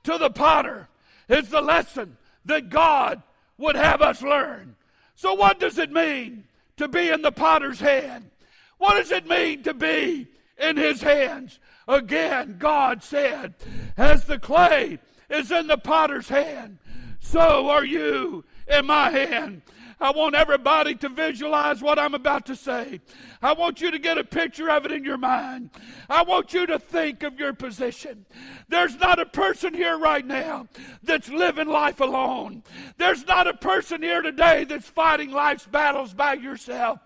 to 0.03 0.17
the 0.17 0.29
potter 0.29 0.87
is 1.29 1.49
the 1.49 1.61
lesson 1.61 2.17
that 2.45 2.69
God 2.69 3.21
would 3.57 3.75
have 3.75 4.01
us 4.01 4.21
learn. 4.21 4.75
So, 5.15 5.33
what 5.33 5.59
does 5.59 5.77
it 5.77 5.91
mean 5.91 6.45
to 6.77 6.87
be 6.87 7.09
in 7.09 7.21
the 7.21 7.31
potter's 7.31 7.79
hand? 7.79 8.29
What 8.77 8.95
does 8.95 9.11
it 9.11 9.27
mean 9.27 9.63
to 9.63 9.73
be 9.73 10.27
in 10.57 10.75
his 10.77 11.01
hands? 11.01 11.59
Again, 11.87 12.57
God 12.59 13.03
said, 13.03 13.53
As 13.95 14.25
the 14.25 14.39
clay 14.39 14.99
is 15.29 15.51
in 15.51 15.67
the 15.67 15.77
potter's 15.77 16.29
hand, 16.29 16.79
so 17.19 17.69
are 17.69 17.85
you 17.85 18.43
in 18.67 18.85
my 18.85 19.09
hand. 19.09 19.61
I 20.03 20.11
want 20.11 20.35
everybody 20.35 20.95
to 20.95 21.07
visualize 21.07 21.81
what 21.81 21.97
I'm 21.97 22.13
about 22.13 22.45
to 22.47 22.57
say. 22.57 22.99
I 23.43 23.51
want 23.51 23.81
you 23.81 23.91
to 23.91 23.99
get 23.99 24.17
a 24.17 24.23
picture 24.23 24.71
of 24.71 24.85
it 24.85 24.93
in 24.93 25.03
your 25.03 25.17
mind. 25.17 25.69
I 26.09 26.23
want 26.23 26.53
you 26.53 26.65
to 26.65 26.79
think 26.79 27.23
of 27.23 27.37
your 27.37 27.51
position. 27.51 28.25
There's 28.69 28.97
not 28.97 29.19
a 29.19 29.25
person 29.25 29.73
here 29.73 29.97
right 29.97 30.25
now 30.25 30.67
that's 31.03 31.27
living 31.27 31.67
life 31.67 31.99
alone. 31.99 32.63
There's 32.97 33.27
not 33.27 33.47
a 33.47 33.53
person 33.53 34.01
here 34.01 34.21
today 34.21 34.63
that's 34.63 34.87
fighting 34.87 35.31
life's 35.31 35.67
battles 35.67 36.13
by 36.13 36.35
yourself. 36.35 36.99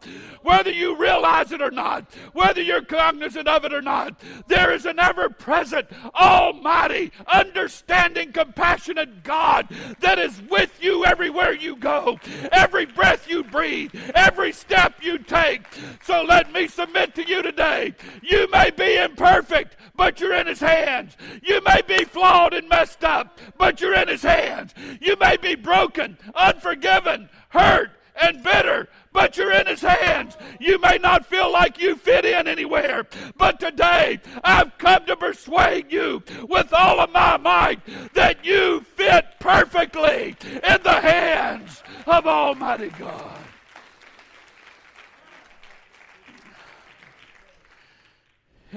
Whether 0.43 0.69
you 0.71 0.95
realize 0.95 1.51
it 1.51 1.61
or 1.61 1.71
not, 1.71 2.05
whether 2.33 2.61
you're 2.61 2.83
cognizant 2.83 3.47
of 3.47 3.65
it 3.65 3.73
or 3.73 3.81
not, 3.81 4.21
there 4.47 4.71
is 4.71 4.85
an 4.85 4.99
ever 4.99 5.29
present, 5.29 5.87
almighty, 6.13 7.11
understanding, 7.25 8.31
compassionate 8.31 9.23
God 9.23 9.67
that 10.01 10.19
is 10.19 10.39
with 10.51 10.83
you 10.83 11.03
everywhere 11.03 11.53
you 11.53 11.75
go. 11.75 12.19
Every 12.51 12.85
breath 12.85 13.27
you 13.27 13.43
breathe, 13.43 13.95
every 14.13 14.51
step 14.51 15.01
you 15.01 15.17
take. 15.17 15.63
So 16.03 16.26
let 16.27 16.51
me 16.51 16.67
submit 16.67 17.15
to 17.15 17.27
you 17.27 17.41
today. 17.41 17.95
You 18.21 18.49
may 18.51 18.71
be 18.71 18.97
imperfect, 18.97 19.75
but 19.95 20.19
you're 20.19 20.35
in 20.35 20.47
His 20.47 20.59
hands. 20.59 21.17
You 21.41 21.61
may 21.61 21.81
be 21.87 22.03
flawed 22.03 22.53
and 22.53 22.69
messed 22.69 23.03
up, 23.03 23.39
but 23.57 23.81
you're 23.81 23.95
in 23.95 24.07
His 24.07 24.21
hands. 24.21 24.73
You 25.01 25.15
may 25.19 25.37
be 25.37 25.55
broken, 25.55 26.17
unforgiven, 26.35 27.29
hurt, 27.49 27.91
and 28.21 28.43
bitter, 28.43 28.87
but 29.13 29.37
you're 29.37 29.51
in 29.51 29.67
His 29.67 29.81
hands. 29.81 30.37
You 30.59 30.79
may 30.79 30.97
not 30.97 31.25
feel 31.25 31.51
like 31.51 31.79
you 31.79 31.95
fit 31.95 32.25
in 32.25 32.47
anywhere, 32.47 33.05
but 33.37 33.59
today 33.59 34.19
I've 34.43 34.77
come 34.77 35.05
to 35.05 35.15
persuade 35.15 35.91
you 35.91 36.23
with 36.47 36.73
all 36.73 36.99
of 36.99 37.11
my 37.11 37.37
might 37.37 37.79
that 38.13 38.45
you 38.45 38.81
fit 38.95 39.25
perfectly 39.39 40.35
in 40.45 40.83
the 40.83 40.99
hands 41.01 41.83
of 42.05 42.27
Almighty 42.27 42.89
God. 42.99 43.39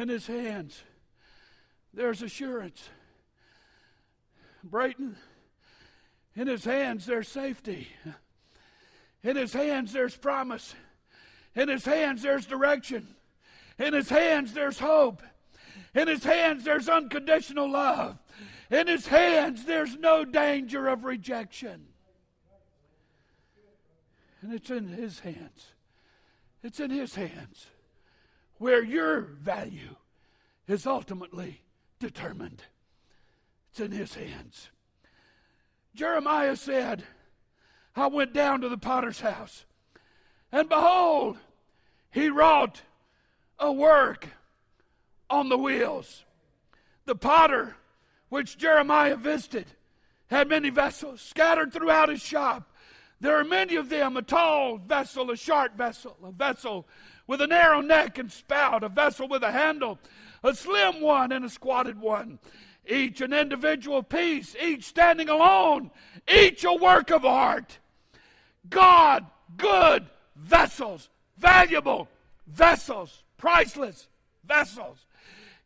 In 0.00 0.08
his 0.08 0.26
hands, 0.26 0.82
there's 1.92 2.22
assurance. 2.22 2.88
Brayton, 4.64 5.14
in 6.34 6.46
his 6.46 6.64
hands, 6.64 7.04
there's 7.04 7.28
safety. 7.28 7.86
In 9.22 9.36
his 9.36 9.52
hands, 9.52 9.92
there's 9.92 10.16
promise. 10.16 10.74
In 11.54 11.68
his 11.68 11.84
hands, 11.84 12.22
there's 12.22 12.46
direction. 12.46 13.08
In 13.78 13.92
his 13.92 14.08
hands, 14.08 14.54
there's 14.54 14.78
hope. 14.78 15.22
In 15.94 16.08
his 16.08 16.24
hands, 16.24 16.64
there's 16.64 16.88
unconditional 16.88 17.70
love. 17.70 18.16
In 18.70 18.86
his 18.86 19.06
hands, 19.06 19.66
there's 19.66 19.98
no 19.98 20.24
danger 20.24 20.88
of 20.88 21.04
rejection. 21.04 21.88
And 24.40 24.54
it's 24.54 24.70
in 24.70 24.88
his 24.88 25.18
hands. 25.18 25.74
It's 26.62 26.80
in 26.80 26.90
his 26.90 27.16
hands 27.16 27.66
where 28.60 28.84
your 28.84 29.22
value 29.22 29.96
is 30.68 30.86
ultimately 30.86 31.62
determined. 31.98 32.62
It's 33.70 33.80
in 33.80 33.90
his 33.90 34.12
hands. 34.12 34.68
Jeremiah 35.94 36.54
said, 36.54 37.04
I 37.96 38.08
went 38.08 38.34
down 38.34 38.60
to 38.60 38.68
the 38.68 38.76
potter's 38.76 39.20
house, 39.20 39.64
and 40.52 40.68
behold, 40.68 41.38
he 42.10 42.28
wrought 42.28 42.82
a 43.58 43.72
work 43.72 44.28
on 45.30 45.48
the 45.48 45.58
wheels. 45.58 46.24
The 47.06 47.16
potter 47.16 47.76
which 48.28 48.58
Jeremiah 48.58 49.16
visited 49.16 49.68
had 50.26 50.48
many 50.48 50.68
vessels 50.68 51.22
scattered 51.22 51.72
throughout 51.72 52.10
his 52.10 52.20
shop. 52.20 52.70
There 53.20 53.40
are 53.40 53.44
many 53.44 53.76
of 53.76 53.88
them 53.88 54.18
a 54.18 54.22
tall 54.22 54.76
vessel, 54.76 55.30
a 55.30 55.36
short 55.36 55.78
vessel, 55.78 56.18
a 56.22 56.30
vessel 56.30 56.86
with 57.30 57.40
a 57.40 57.46
narrow 57.46 57.80
neck 57.80 58.18
and 58.18 58.32
spout, 58.32 58.82
a 58.82 58.88
vessel 58.88 59.28
with 59.28 59.44
a 59.44 59.52
handle, 59.52 60.00
a 60.42 60.52
slim 60.52 61.00
one 61.00 61.30
and 61.30 61.44
a 61.44 61.48
squatted 61.48 61.96
one, 62.00 62.40
each 62.88 63.20
an 63.20 63.32
individual 63.32 64.02
piece, 64.02 64.56
each 64.60 64.82
standing 64.82 65.28
alone, 65.28 65.92
each 66.28 66.64
a 66.64 66.72
work 66.72 67.12
of 67.12 67.24
art. 67.24 67.78
God, 68.68 69.24
good 69.56 70.06
vessels, 70.34 71.08
valuable 71.38 72.08
vessels, 72.48 73.22
priceless 73.36 74.08
vessels. 74.44 75.06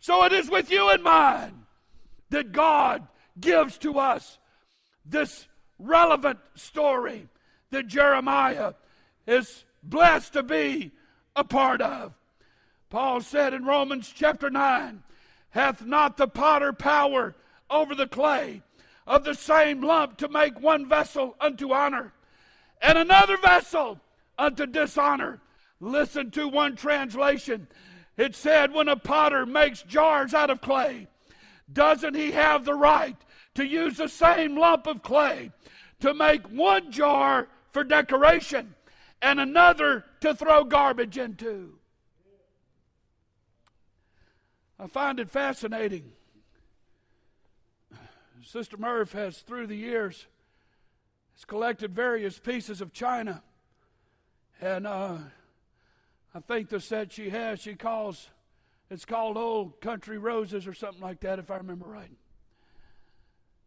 So 0.00 0.22
it 0.26 0.34
is 0.34 0.50
with 0.50 0.70
you 0.70 0.90
in 0.90 1.02
mind 1.02 1.64
that 2.28 2.52
God 2.52 3.08
gives 3.40 3.78
to 3.78 3.98
us 3.98 4.36
this 5.06 5.46
relevant 5.78 6.40
story 6.56 7.26
that 7.70 7.86
Jeremiah 7.86 8.74
is 9.26 9.64
blessed 9.82 10.34
to 10.34 10.42
be 10.42 10.92
a 11.36 11.44
part 11.44 11.80
of. 11.80 12.14
Paul 12.90 13.20
said 13.20 13.54
in 13.54 13.64
Romans 13.64 14.12
chapter 14.14 14.50
9, 14.50 15.02
Hath 15.50 15.84
not 15.84 16.16
the 16.16 16.28
potter 16.28 16.72
power 16.72 17.34
over 17.68 17.94
the 17.94 18.06
clay 18.06 18.62
of 19.06 19.24
the 19.24 19.34
same 19.34 19.80
lump 19.80 20.16
to 20.18 20.28
make 20.28 20.60
one 20.60 20.88
vessel 20.88 21.36
unto 21.40 21.72
honor 21.72 22.12
and 22.80 22.96
another 22.96 23.36
vessel 23.36 24.00
unto 24.38 24.66
dishonor? 24.66 25.40
Listen 25.80 26.30
to 26.30 26.48
one 26.48 26.76
translation. 26.76 27.66
It 28.16 28.36
said, 28.36 28.72
When 28.72 28.88
a 28.88 28.96
potter 28.96 29.44
makes 29.44 29.82
jars 29.82 30.34
out 30.34 30.50
of 30.50 30.60
clay, 30.60 31.08
doesn't 31.72 32.14
he 32.14 32.30
have 32.30 32.64
the 32.64 32.74
right 32.74 33.16
to 33.54 33.64
use 33.64 33.96
the 33.96 34.08
same 34.08 34.56
lump 34.56 34.86
of 34.86 35.02
clay 35.02 35.50
to 36.00 36.14
make 36.14 36.46
one 36.48 36.92
jar 36.92 37.48
for 37.72 37.82
decoration 37.82 38.74
and 39.24 39.40
another 39.40 40.04
to 40.20 40.34
throw 40.34 40.64
garbage 40.64 41.16
into? 41.16 41.78
I 44.78 44.86
find 44.86 45.18
it 45.18 45.30
fascinating. 45.30 46.12
Sister 48.44 48.76
Murph 48.76 49.12
has, 49.12 49.38
through 49.38 49.66
the 49.66 49.76
years, 49.76 50.26
has 51.34 51.46
collected 51.46 51.94
various 51.94 52.38
pieces 52.38 52.82
of 52.82 52.92
china, 52.92 53.42
and 54.60 54.86
uh, 54.86 55.16
I 56.34 56.40
think 56.40 56.68
the 56.68 56.78
set 56.78 57.10
she 57.10 57.30
has, 57.30 57.60
she 57.60 57.74
calls 57.74 58.28
it's 58.90 59.06
called 59.06 59.38
Old 59.38 59.80
Country 59.80 60.18
Roses 60.18 60.66
or 60.66 60.74
something 60.74 61.00
like 61.00 61.20
that, 61.20 61.38
if 61.38 61.50
I 61.50 61.56
remember 61.56 61.86
right. 61.86 62.10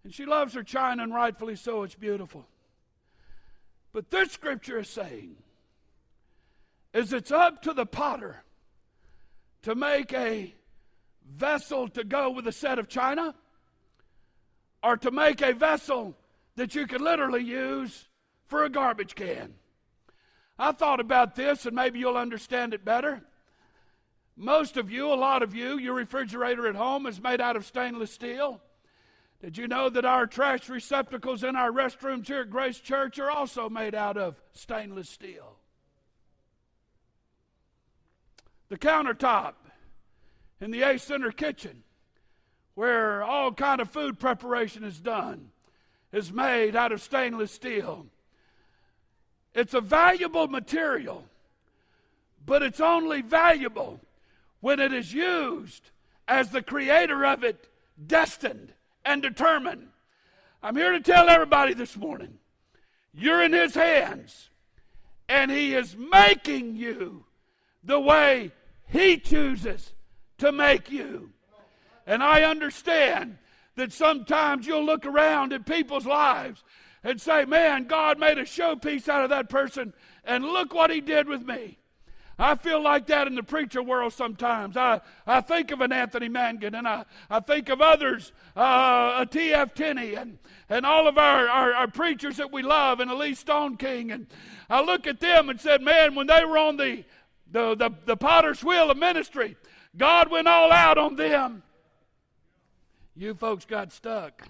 And 0.03 0.13
she 0.13 0.25
loves 0.25 0.53
her 0.53 0.63
china, 0.63 1.01
and 1.01 1.13
rightfully 1.13 1.55
so. 1.55 1.81
It's 1.81 1.95
beautiful. 1.95 2.45
But 3.91 4.11
this 4.11 4.31
scripture 4.31 4.79
is 4.79 4.87
saying 4.87 5.37
is 6.97 7.13
it's 7.13 7.31
up 7.31 7.61
to 7.61 7.73
the 7.73 7.85
potter 7.85 8.41
to 9.61 9.75
make 9.75 10.11
a 10.13 10.51
vessel 11.29 11.87
to 11.87 12.03
go 12.03 12.31
with 12.31 12.47
a 12.47 12.51
set 12.51 12.79
of 12.79 12.89
china 12.89 13.35
or 14.81 14.97
to 14.97 15.11
make 15.11 15.41
a 15.41 15.53
vessel 15.53 16.17
that 16.55 16.73
you 16.73 16.87
could 16.87 17.01
literally 17.01 17.43
use 17.43 18.07
for 18.47 18.63
a 18.63 18.69
garbage 18.69 19.13
can. 19.13 19.53
I 20.57 20.71
thought 20.71 20.99
about 20.99 21.35
this 21.35 21.67
and 21.67 21.75
maybe 21.75 21.99
you'll 21.99 22.17
understand 22.17 22.73
it 22.73 22.83
better. 22.83 23.21
Most 24.35 24.75
of 24.75 24.89
you, 24.89 25.13
a 25.13 25.13
lot 25.13 25.43
of 25.43 25.53
you, 25.53 25.77
your 25.77 25.93
refrigerator 25.93 26.67
at 26.67 26.75
home 26.75 27.05
is 27.05 27.21
made 27.21 27.41
out 27.41 27.55
of 27.55 27.65
stainless 27.65 28.11
steel. 28.11 28.59
Did 29.39 29.55
you 29.55 29.67
know 29.67 29.89
that 29.89 30.05
our 30.05 30.25
trash 30.25 30.67
receptacles 30.67 31.43
in 31.43 31.55
our 31.55 31.69
restrooms 31.69 32.25
here 32.25 32.41
at 32.41 32.49
Grace 32.49 32.79
Church 32.79 33.19
are 33.19 33.29
also 33.29 33.69
made 33.69 33.93
out 33.93 34.17
of 34.17 34.41
stainless 34.53 35.09
steel? 35.11 35.56
The 38.69 38.77
countertop 38.77 39.53
in 40.59 40.71
the 40.71 40.81
A 40.81 40.99
Center 40.99 41.31
kitchen, 41.31 41.83
where 42.75 43.23
all 43.23 43.53
kind 43.53 43.79
of 43.79 43.89
food 43.89 44.19
preparation 44.19 44.83
is 44.83 44.99
done, 44.99 45.51
is 46.11 46.31
made 46.31 46.75
out 46.75 46.91
of 46.91 47.01
stainless 47.01 47.51
steel. 47.51 48.07
It's 49.53 49.73
a 49.73 49.81
valuable 49.81 50.47
material, 50.47 51.23
but 52.45 52.61
it's 52.61 52.79
only 52.79 53.21
valuable 53.21 53.99
when 54.59 54.79
it 54.79 54.93
is 54.93 55.13
used 55.13 55.89
as 56.27 56.49
the 56.49 56.61
creator 56.61 57.25
of 57.25 57.43
it 57.43 57.69
destined 58.05 58.73
and 59.05 59.21
determined. 59.21 59.87
I'm 60.61 60.75
here 60.75 60.91
to 60.91 60.99
tell 60.99 61.29
everybody 61.29 61.73
this 61.73 61.95
morning 61.95 62.39
you're 63.13 63.41
in 63.41 63.53
His 63.53 63.75
hands, 63.75 64.49
and 65.29 65.49
He 65.49 65.73
is 65.73 65.95
making 65.95 66.75
you 66.75 67.23
the 67.87 67.99
way 67.99 68.51
He 68.87 69.17
chooses 69.17 69.93
to 70.37 70.51
make 70.51 70.91
you. 70.91 71.31
And 72.05 72.21
I 72.23 72.43
understand 72.43 73.37
that 73.75 73.91
sometimes 73.91 74.67
you'll 74.67 74.85
look 74.85 75.05
around 75.05 75.53
at 75.53 75.65
people's 75.65 76.05
lives 76.05 76.63
and 77.03 77.19
say, 77.19 77.45
Man, 77.45 77.85
God 77.85 78.19
made 78.19 78.37
a 78.37 78.43
showpiece 78.43 79.07
out 79.07 79.23
of 79.23 79.29
that 79.29 79.49
person, 79.49 79.93
and 80.23 80.43
look 80.43 80.73
what 80.73 80.89
he 80.89 81.01
did 81.01 81.27
with 81.27 81.45
me. 81.45 81.77
I 82.39 82.53
feel 82.53 82.81
like 82.81 83.07
that 83.07 83.25
in 83.25 83.33
the 83.33 83.41
preacher 83.41 83.81
world 83.81 84.13
sometimes. 84.13 84.77
I, 84.77 85.01
I 85.25 85.41
think 85.41 85.71
of 85.71 85.81
an 85.81 85.91
Anthony 85.91 86.29
Mangun 86.29 86.77
and 86.77 86.87
I, 86.87 87.03
I 87.31 87.39
think 87.39 87.69
of 87.69 87.81
others, 87.81 88.31
uh, 88.55 89.15
a 89.17 89.25
T.F. 89.25 89.73
Tenney 89.73 90.13
and, 90.13 90.37
and 90.69 90.85
all 90.85 91.07
of 91.07 91.17
our, 91.17 91.49
our, 91.49 91.73
our, 91.73 91.87
preachers 91.87 92.37
that 92.37 92.51
we 92.51 92.61
love 92.61 92.99
and 92.99 93.11
Lee 93.11 93.31
Stoneking. 93.31 94.13
And 94.13 94.27
I 94.69 94.81
look 94.81 95.07
at 95.07 95.19
them 95.19 95.49
and 95.49 95.59
said, 95.59 95.81
man, 95.81 96.13
when 96.13 96.27
they 96.27 96.45
were 96.45 96.59
on 96.59 96.77
the, 96.77 97.05
the, 97.51 97.75
the, 97.75 97.91
the 98.05 98.17
potter's 98.17 98.63
wheel 98.63 98.91
of 98.91 98.97
ministry, 98.97 99.55
God 99.95 100.29
went 100.29 100.47
all 100.47 100.71
out 100.71 100.97
on 100.97 101.15
them. 101.15 101.63
You 103.15 103.33
folks 103.33 103.65
got 103.65 103.91
stuck. 103.91 104.47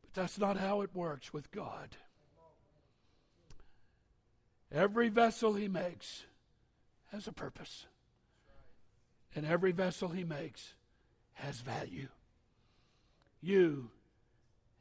But 0.00 0.14
that's 0.14 0.38
not 0.38 0.56
how 0.56 0.82
it 0.82 0.90
works 0.94 1.32
with 1.32 1.50
God. 1.50 1.96
Every 4.72 5.08
vessel 5.08 5.54
he 5.54 5.68
makes 5.68 6.24
has 7.12 7.26
a 7.26 7.32
purpose. 7.32 7.86
And 9.34 9.44
every 9.44 9.72
vessel 9.72 10.08
he 10.08 10.24
makes 10.24 10.74
has 11.34 11.60
value. 11.60 12.08
You 13.42 13.90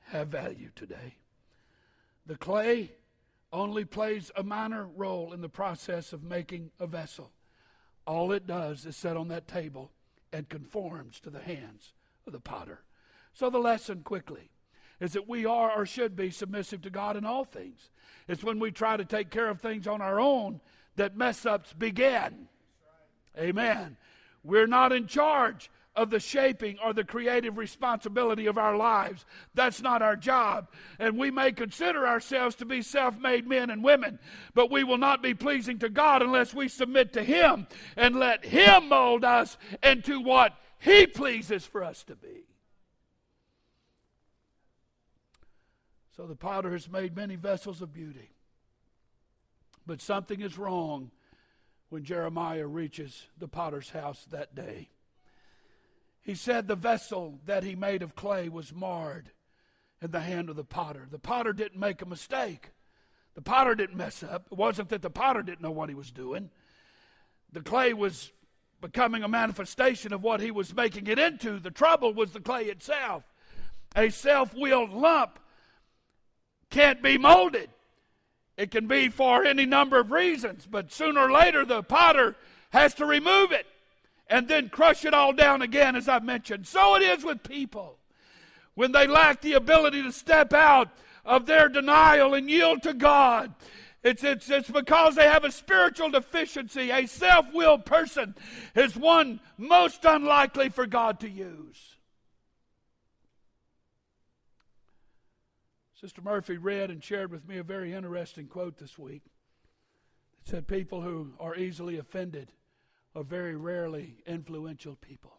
have 0.06 0.30
value 0.30 0.70
today. 0.76 1.16
The 2.26 2.38
clay 2.38 2.92
only 3.54 3.86
plays 3.86 4.32
a 4.36 4.44
minor 4.44 4.88
role 4.96 5.32
in 5.34 5.42
the 5.42 5.50
process 5.50 6.12
of 6.12 6.24
making 6.24 6.72
a 6.80 6.88
vessel. 6.88 7.32
All 8.06 8.32
it 8.32 8.48
does 8.48 8.86
is 8.86 8.96
set 8.96 9.18
on 9.18 9.28
that 9.30 9.48
table 9.48 9.92
and 10.34 10.50
conforms 10.50 11.20
to 11.22 11.30
the 11.30 11.40
hands 11.40 11.94
of 12.28 12.34
the 12.34 12.40
potter. 12.40 12.82
So, 13.34 13.50
the 13.50 13.60
lesson 13.60 14.02
quickly 14.04 14.50
is 15.00 15.14
that 15.14 15.28
we 15.28 15.46
are 15.46 15.72
or 15.72 15.86
should 15.86 16.16
be 16.16 16.32
submissive 16.32 16.82
to 16.84 16.90
God 16.90 17.18
in 17.18 17.26
all 17.26 17.44
things. 17.44 17.90
It's 18.28 18.44
when 18.44 18.60
we 18.60 18.72
try 18.72 18.98
to 18.98 19.06
take 19.06 19.30
care 19.30 19.50
of 19.50 19.62
things 19.62 19.88
on 19.88 20.02
our 20.02 20.20
own 20.20 20.62
that 20.96 21.18
mess 21.18 21.46
ups 21.46 21.74
begin. 21.74 22.48
Amen. 23.38 23.98
We're 24.44 24.68
not 24.68 24.94
in 24.94 25.08
charge 25.08 25.70
of 25.96 26.10
the 26.10 26.20
shaping 26.20 26.78
or 26.84 26.94
the 26.94 27.04
creative 27.04 27.58
responsibility 27.58 28.46
of 28.46 28.58
our 28.58 28.76
lives. 28.76 29.26
That's 29.54 29.82
not 29.82 30.02
our 30.02 30.16
job. 30.16 30.68
And 31.00 31.18
we 31.18 31.32
may 31.32 31.52
consider 31.52 32.06
ourselves 32.08 32.56
to 32.58 32.66
be 32.66 32.82
self 32.82 33.18
made 33.18 33.48
men 33.48 33.70
and 33.70 33.84
women, 33.84 34.20
but 34.54 34.72
we 34.72 34.84
will 34.84 34.98
not 34.98 35.24
be 35.24 35.34
pleasing 35.34 35.80
to 35.80 35.90
God 35.90 36.22
unless 36.22 36.54
we 36.54 36.68
submit 36.68 37.14
to 37.14 37.24
Him 37.24 37.68
and 37.96 38.16
let 38.16 38.46
Him 38.46 38.90
mold 38.90 39.24
us 39.24 39.58
into 39.82 40.20
what 40.20 40.54
He 40.80 41.08
pleases 41.08 41.66
for 41.66 41.84
us 41.84 42.04
to 42.04 42.16
be. 42.16 42.46
So 46.16 46.26
the 46.26 46.36
potter 46.36 46.72
has 46.72 46.90
made 46.90 47.16
many 47.16 47.36
vessels 47.36 47.82
of 47.82 47.94
beauty. 47.94 48.32
But 49.86 50.02
something 50.02 50.42
is 50.42 50.58
wrong 50.58 51.12
when 51.90 52.04
Jeremiah 52.04 52.66
reaches 52.66 53.28
the 53.38 53.48
potter's 53.48 53.90
house 53.90 54.26
that 54.32 54.56
day. 54.56 54.90
He 56.26 56.34
said 56.34 56.68
the 56.68 56.76
vessel 56.76 57.40
that 57.46 57.64
he 57.64 57.76
made 57.76 58.02
of 58.02 58.16
clay 58.16 58.50
was 58.50 58.74
marred 58.74 59.30
in 60.02 60.10
the 60.10 60.22
hand 60.22 60.50
of 60.50 60.56
the 60.56 60.64
potter. 60.64 61.08
The 61.10 61.20
potter 61.20 61.54
didn't 61.54 61.80
make 61.80 62.02
a 62.02 62.08
mistake. 62.08 62.72
The 63.36 63.44
potter 63.44 63.76
didn't 63.76 63.96
mess 63.96 64.24
up. 64.24 64.48
It 64.52 64.58
wasn't 64.58 64.90
that 64.90 65.04
the 65.04 65.12
potter 65.12 65.44
didn't 65.44 65.62
know 65.62 65.70
what 65.72 65.90
he 65.90 65.94
was 65.94 66.12
doing. 66.12 66.50
The 67.52 67.62
clay 67.62 67.94
was 67.94 68.32
becoming 68.82 69.22
a 69.22 69.28
manifestation 69.28 70.14
of 70.14 70.24
what 70.24 70.42
he 70.42 70.50
was 70.50 70.76
making 70.76 71.06
it 71.06 71.20
into. 71.20 71.60
The 71.60 71.70
trouble 71.70 72.12
was 72.12 72.32
the 72.32 72.40
clay 72.40 72.66
itself. 72.66 73.24
A 73.96 74.10
self 74.10 74.52
willed 74.56 74.92
lump 74.92 75.38
can't 76.72 77.04
be 77.04 77.20
molded. 77.20 77.70
It 78.58 78.72
can 78.72 78.88
be 78.88 79.10
for 79.10 79.46
any 79.46 79.68
number 79.68 80.00
of 80.00 80.12
reasons, 80.12 80.68
but 80.70 80.92
sooner 80.92 81.22
or 81.22 81.32
later 81.32 81.66
the 81.66 81.84
potter 81.84 82.36
has 82.72 82.96
to 82.96 83.06
remove 83.06 83.52
it. 83.52 83.68
And 84.28 84.48
then 84.48 84.70
crush 84.70 85.06
it 85.06 85.14
all 85.14 85.34
down 85.34 85.62
again, 85.62 85.96
as 85.96 86.10
I've 86.10 86.24
mentioned. 86.24 86.68
So 86.68 86.96
it 86.96 87.02
is 87.02 87.24
with 87.24 87.44
people. 87.44 87.98
When 88.74 88.92
they 88.92 89.08
lack 89.08 89.42
the 89.42 89.54
ability 89.54 90.04
to 90.04 90.12
step 90.12 90.54
out 90.54 90.90
of 91.24 91.46
their 91.46 91.70
denial 91.70 92.34
and 92.34 92.50
yield 92.50 92.84
to 92.84 92.94
God, 92.94 93.54
it's, 94.04 94.24
it's, 94.24 94.50
it's 94.50 94.70
because 94.70 95.16
they 95.16 95.28
have 95.28 95.46
a 95.46 95.52
spiritual 95.52 96.12
deficiency. 96.12 96.92
A 96.92 97.08
self 97.08 97.48
willed 97.54 97.86
person 97.86 98.36
is 98.76 98.96
one 98.96 99.40
most 99.58 100.06
unlikely 100.06 100.70
for 100.70 100.86
God 100.86 101.20
to 101.22 101.30
use. 101.30 101.96
Sister 106.00 106.22
Murphy 106.22 106.58
read 106.58 106.92
and 106.92 107.04
shared 107.04 107.32
with 107.32 107.48
me 107.48 107.58
a 107.58 107.64
very 107.64 107.94
interesting 107.94 108.46
quote 108.46 108.78
this 108.78 109.00
week. 109.00 109.24
It 110.40 110.50
said, 110.50 110.68
People 110.68 111.02
who 111.02 111.34
are 111.40 111.56
easily 111.56 111.98
offended 111.98 112.52
are 113.16 113.24
very 113.24 113.56
rarely 113.56 114.18
influential 114.28 114.96
people. 114.96 115.34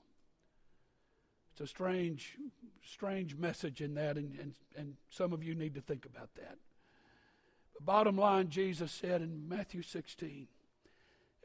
It's 1.52 1.60
a 1.60 1.66
strange, 1.66 2.36
strange 2.84 3.36
message 3.36 3.80
in 3.80 3.94
that, 3.94 4.16
and, 4.16 4.38
and, 4.38 4.54
and 4.76 4.94
some 5.10 5.32
of 5.32 5.42
you 5.42 5.54
need 5.54 5.74
to 5.74 5.80
think 5.80 6.06
about 6.06 6.34
that. 6.36 6.58
But 7.74 7.84
bottom 7.84 8.16
line, 8.16 8.48
Jesus 8.48 8.92
said 8.92 9.22
in 9.22 9.48
Matthew 9.48 9.82
16, 9.82 10.48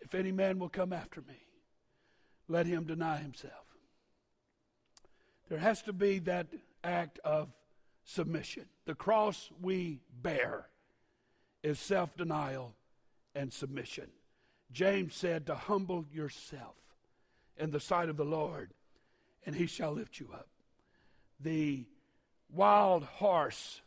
If 0.02 0.16
any 0.16 0.32
man 0.32 0.60
will 0.60 0.70
come 0.70 0.94
after 0.94 1.22
me, 1.22 1.48
let 2.48 2.66
him 2.66 2.86
deny 2.86 3.18
himself. 3.18 3.54
There 5.50 5.60
has 5.60 5.82
to 5.84 5.94
be 5.94 6.20
that 6.20 6.48
act 6.84 7.20
of 7.24 7.50
submission. 8.04 8.66
The 8.86 8.96
cross 8.96 9.50
we 9.62 10.00
bear 10.22 10.68
is 11.64 11.80
self 11.80 12.16
denial 12.16 12.74
and 13.36 13.52
submission. 13.52 14.08
James 14.72 15.16
said 15.16 15.46
to 15.46 15.56
humble 15.56 16.06
yourself 16.12 16.76
in 17.58 17.72
the 17.72 17.80
sight 17.80 18.10
of 18.10 18.18
the 18.18 18.26
Lord, 18.26 18.74
and 19.46 19.56
he 19.56 19.66
shall 19.66 19.92
lift 19.92 20.20
you 20.20 20.30
up. 20.34 20.48
The 21.40 21.86
wild 22.54 23.04
horse 23.04 23.82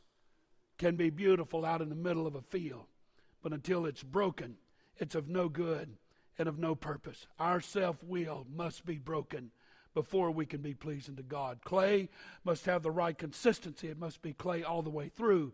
can 0.79 0.97
be 0.97 1.11
beautiful 1.11 1.64
out 1.64 1.81
in 1.81 1.88
the 1.88 1.94
middle 1.94 2.27
of 2.27 2.35
a 2.35 2.42
field, 2.42 2.87
but 3.42 3.53
until 3.53 3.87
it's 3.87 4.03
broken, 4.03 4.57
it's 4.99 5.14
of 5.14 5.29
no 5.29 5.49
good 5.49 5.97
and 6.38 6.49
of 6.49 6.59
no 6.59 6.75
purpose. 6.75 7.27
Our 7.38 7.61
self 7.61 8.03
will 8.03 8.47
must 8.55 8.85
be 8.85 8.99
broken 8.99 9.51
before 9.94 10.33
we 10.33 10.44
can 10.44 10.61
be 10.61 10.75
pleasing 10.75 11.16
to 11.16 11.23
God. 11.23 11.61
Clay 11.64 12.09
must 12.42 12.66
have 12.66 12.83
the 12.83 12.90
right 12.90 13.16
consistency, 13.16 13.88
it 13.88 13.99
must 13.99 14.20
be 14.23 14.33
clay 14.33 14.64
all 14.64 14.83
the 14.83 14.90
way 14.90 15.09
through. 15.09 15.53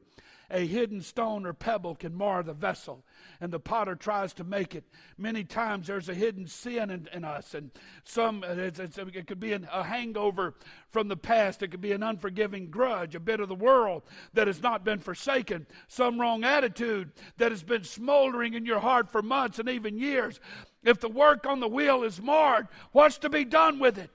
A 0.50 0.66
hidden 0.66 1.00
stone 1.00 1.46
or 1.46 1.52
pebble 1.52 1.94
can 1.94 2.14
mar 2.14 2.42
the 2.42 2.52
vessel, 2.52 3.04
and 3.40 3.52
the 3.52 3.60
potter 3.60 3.94
tries 3.94 4.32
to 4.34 4.44
make 4.44 4.74
it. 4.74 4.84
Many 5.16 5.44
times 5.44 5.86
there's 5.86 6.08
a 6.08 6.14
hidden 6.14 6.48
sin 6.48 6.90
in, 6.90 7.08
in 7.12 7.24
us, 7.24 7.54
and 7.54 7.70
some 8.02 8.42
it's, 8.44 8.80
it's, 8.80 8.98
it 8.98 9.26
could 9.28 9.38
be 9.38 9.52
an, 9.52 9.68
a 9.72 9.84
hangover 9.84 10.54
from 10.88 11.06
the 11.06 11.16
past. 11.16 11.62
It 11.62 11.68
could 11.68 11.80
be 11.80 11.92
an 11.92 12.02
unforgiving 12.02 12.68
grudge, 12.68 13.14
a 13.14 13.20
bit 13.20 13.38
of 13.38 13.48
the 13.48 13.54
world 13.54 14.02
that 14.34 14.48
has 14.48 14.60
not 14.60 14.84
been 14.84 14.98
forsaken, 14.98 15.66
some 15.86 16.20
wrong 16.20 16.42
attitude 16.42 17.12
that 17.36 17.52
has 17.52 17.62
been 17.62 17.84
smoldering 17.84 18.54
in 18.54 18.66
your 18.66 18.80
heart 18.80 19.08
for 19.08 19.22
months 19.22 19.60
and 19.60 19.68
even 19.68 19.98
years. 19.98 20.40
If 20.82 20.98
the 20.98 21.08
work 21.08 21.46
on 21.46 21.60
the 21.60 21.68
wheel 21.68 22.02
is 22.02 22.20
marred, 22.20 22.66
what's 22.92 23.18
to 23.18 23.28
be 23.28 23.44
done 23.44 23.78
with 23.78 23.98
it? 23.98 24.10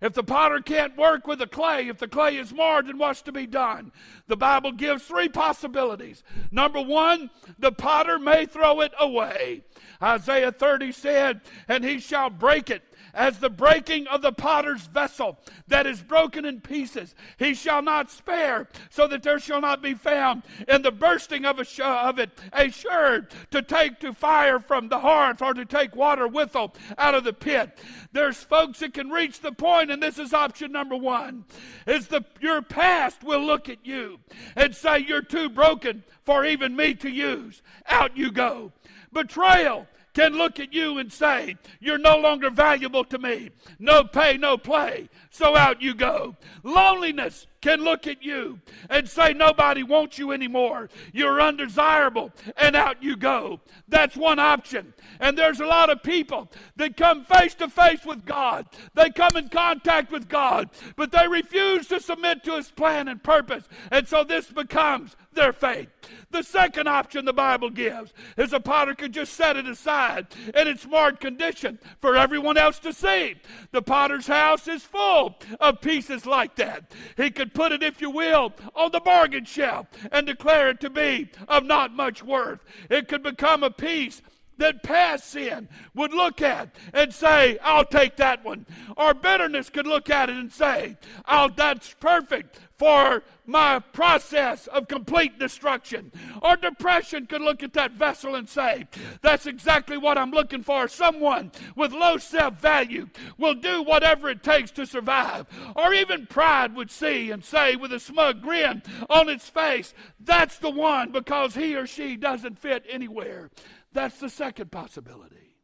If 0.00 0.14
the 0.14 0.22
potter 0.22 0.60
can't 0.60 0.96
work 0.96 1.26
with 1.26 1.40
the 1.40 1.46
clay, 1.46 1.88
if 1.88 1.98
the 1.98 2.08
clay 2.08 2.36
is 2.36 2.54
marred, 2.54 2.86
then 2.86 2.96
what's 2.96 3.20
to 3.22 3.32
be 3.32 3.46
done? 3.46 3.92
The 4.28 4.36
Bible 4.36 4.72
gives 4.72 5.02
three 5.02 5.28
possibilities. 5.28 6.22
Number 6.50 6.80
one, 6.80 7.30
the 7.58 7.72
potter 7.72 8.18
may 8.18 8.46
throw 8.46 8.80
it 8.80 8.92
away. 8.98 9.62
Isaiah 10.02 10.52
30 10.52 10.92
said, 10.92 11.40
And 11.68 11.84
he 11.84 11.98
shall 11.98 12.30
break 12.30 12.70
it 12.70 12.82
as 13.14 13.38
the 13.38 13.50
breaking 13.50 14.06
of 14.06 14.22
the 14.22 14.32
potter's 14.32 14.86
vessel 14.86 15.38
that 15.68 15.86
is 15.86 16.02
broken 16.02 16.44
in 16.44 16.60
pieces. 16.60 17.14
He 17.38 17.54
shall 17.54 17.82
not 17.82 18.10
spare, 18.10 18.68
so 18.90 19.06
that 19.08 19.22
there 19.22 19.38
shall 19.38 19.60
not 19.60 19.82
be 19.82 19.94
found 19.94 20.42
in 20.68 20.82
the 20.82 20.90
bursting 20.90 21.44
of, 21.44 21.64
sh- 21.66 21.80
of 21.80 22.18
it 22.18 22.30
a 22.52 22.70
sherd 22.70 23.30
to 23.50 23.62
take 23.62 24.00
to 24.00 24.12
fire 24.12 24.58
from 24.58 24.88
the 24.88 25.00
hearth 25.00 25.42
or 25.42 25.54
to 25.54 25.64
take 25.64 25.94
water 25.96 26.26
withal 26.26 26.74
out 26.98 27.14
of 27.14 27.24
the 27.24 27.32
pit. 27.32 27.78
There's 28.12 28.36
folks 28.36 28.80
that 28.80 28.94
can 28.94 29.10
reach 29.10 29.40
the 29.40 29.52
point, 29.52 29.90
and 29.90 30.02
this 30.02 30.18
is 30.18 30.32
option 30.32 30.72
number 30.72 30.96
one, 30.96 31.44
is 31.86 32.08
the 32.08 32.24
your 32.40 32.62
past 32.62 33.22
will 33.22 33.44
look 33.44 33.68
at 33.68 33.84
you 33.84 34.20
and 34.56 34.74
say 34.74 34.98
you're 34.98 35.22
too 35.22 35.48
broken 35.48 36.04
for 36.24 36.44
even 36.44 36.76
me 36.76 36.94
to 36.94 37.10
use. 37.10 37.62
Out 37.88 38.16
you 38.16 38.30
go. 38.30 38.72
Betrayal 39.12 39.88
can 40.14 40.34
look 40.34 40.58
at 40.58 40.72
you 40.72 40.98
and 40.98 41.12
say, 41.12 41.56
You're 41.80 41.98
no 41.98 42.16
longer 42.16 42.50
valuable 42.50 43.04
to 43.04 43.18
me. 43.18 43.50
No 43.78 44.04
pay, 44.04 44.36
no 44.36 44.56
play. 44.56 45.08
So 45.30 45.56
out 45.56 45.80
you 45.80 45.94
go. 45.94 46.36
Loneliness 46.62 47.46
can 47.60 47.84
look 47.84 48.06
at 48.06 48.22
you 48.22 48.58
and 48.88 49.08
say, 49.08 49.32
Nobody 49.32 49.82
wants 49.82 50.18
you 50.18 50.32
anymore. 50.32 50.88
You're 51.12 51.40
undesirable. 51.40 52.32
And 52.56 52.74
out 52.74 53.02
you 53.02 53.16
go. 53.16 53.60
That's 53.88 54.16
one 54.16 54.38
option. 54.38 54.94
And 55.20 55.36
there's 55.36 55.60
a 55.60 55.66
lot 55.66 55.90
of 55.90 56.02
people 56.02 56.50
that 56.76 56.96
come 56.96 57.24
face 57.24 57.54
to 57.54 57.68
face 57.68 58.04
with 58.04 58.24
God. 58.24 58.66
They 58.94 59.10
come 59.10 59.36
in 59.36 59.48
contact 59.48 60.10
with 60.10 60.28
God, 60.28 60.70
but 60.96 61.12
they 61.12 61.28
refuse 61.28 61.86
to 61.88 62.00
submit 62.00 62.42
to 62.44 62.56
His 62.56 62.70
plan 62.70 63.08
and 63.08 63.22
purpose. 63.22 63.64
And 63.90 64.08
so 64.08 64.24
this 64.24 64.50
becomes 64.50 65.16
their 65.32 65.52
faith. 65.52 65.88
The 66.30 66.42
second 66.42 66.88
option 66.88 67.24
the 67.24 67.32
Bible 67.32 67.70
gives 67.70 68.12
is 68.36 68.52
a 68.52 68.60
potter 68.60 68.94
could 68.94 69.12
just 69.12 69.34
set 69.34 69.56
it 69.56 69.66
aside 69.66 70.28
in 70.54 70.68
its 70.68 70.86
marred 70.86 71.20
condition 71.20 71.78
for 72.00 72.16
everyone 72.16 72.56
else 72.56 72.78
to 72.80 72.92
see. 72.92 73.36
The 73.72 73.82
potter's 73.82 74.26
house 74.26 74.68
is 74.68 74.82
full 74.82 75.36
of 75.58 75.80
pieces 75.80 76.26
like 76.26 76.54
that. 76.56 76.92
He 77.16 77.30
could 77.30 77.54
put 77.54 77.72
it, 77.72 77.82
if 77.82 78.00
you 78.00 78.10
will, 78.10 78.52
on 78.74 78.92
the 78.92 79.00
bargain 79.00 79.44
shelf 79.44 79.86
and 80.12 80.26
declare 80.26 80.70
it 80.70 80.80
to 80.80 80.90
be 80.90 81.30
of 81.48 81.64
not 81.64 81.94
much 81.94 82.22
worth. 82.22 82.60
It 82.88 83.08
could 83.08 83.22
become 83.22 83.62
a 83.62 83.70
piece 83.70 84.22
that 84.60 84.82
past 84.82 85.30
sin 85.30 85.68
would 85.94 86.14
look 86.14 86.40
at 86.40 86.74
and 86.94 87.12
say, 87.12 87.58
I'll 87.62 87.84
take 87.84 88.16
that 88.16 88.44
one. 88.44 88.66
Or 88.96 89.12
bitterness 89.12 89.68
could 89.68 89.86
look 89.86 90.08
at 90.08 90.30
it 90.30 90.36
and 90.36 90.52
say, 90.52 90.96
Oh, 91.26 91.50
that's 91.54 91.94
perfect 91.94 92.60
for 92.80 93.22
my 93.44 93.78
process 93.78 94.66
of 94.68 94.88
complete 94.88 95.38
destruction. 95.38 96.10
Or 96.40 96.56
depression 96.56 97.26
could 97.26 97.42
look 97.42 97.62
at 97.62 97.74
that 97.74 97.92
vessel 97.92 98.36
and 98.36 98.48
say, 98.48 98.86
That's 99.22 99.46
exactly 99.46 99.98
what 99.98 100.16
I'm 100.16 100.30
looking 100.30 100.62
for. 100.62 100.88
Someone 100.88 101.52
with 101.74 101.92
low 101.92 102.16
self 102.16 102.60
value 102.60 103.08
will 103.36 103.54
do 103.54 103.82
whatever 103.82 104.30
it 104.30 104.42
takes 104.42 104.70
to 104.72 104.86
survive. 104.86 105.46
Or 105.74 105.92
even 105.92 106.26
pride 106.26 106.74
would 106.74 106.90
see 106.90 107.30
and 107.30 107.44
say 107.44 107.76
with 107.76 107.92
a 107.92 108.00
smug 108.00 108.40
grin 108.40 108.82
on 109.08 109.28
its 109.28 109.48
face, 109.48 109.92
That's 110.18 110.58
the 110.58 110.70
one 110.70 111.12
because 111.12 111.54
he 111.54 111.74
or 111.74 111.86
she 111.86 112.16
doesn't 112.16 112.58
fit 112.58 112.84
anywhere. 112.88 113.50
That's 113.92 114.18
the 114.18 114.28
second 114.28 114.70
possibility. 114.70 115.56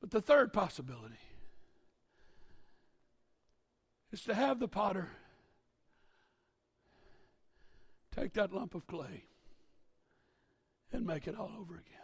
But 0.00 0.10
the 0.10 0.20
third 0.20 0.52
possibility 0.52 1.18
is 4.12 4.22
to 4.22 4.34
have 4.34 4.60
the 4.60 4.68
potter 4.68 5.10
take 8.14 8.32
that 8.34 8.52
lump 8.52 8.74
of 8.74 8.86
clay 8.86 9.24
and 10.92 11.06
make 11.06 11.26
it 11.26 11.36
all 11.38 11.52
over 11.58 11.74
again. 11.74 11.96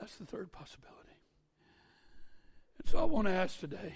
That's 0.00 0.16
the 0.16 0.24
third 0.24 0.50
possibility. 0.50 0.98
And 2.78 2.88
so 2.88 2.98
I 2.98 3.04
want 3.04 3.28
to 3.28 3.32
ask 3.32 3.60
today, 3.60 3.94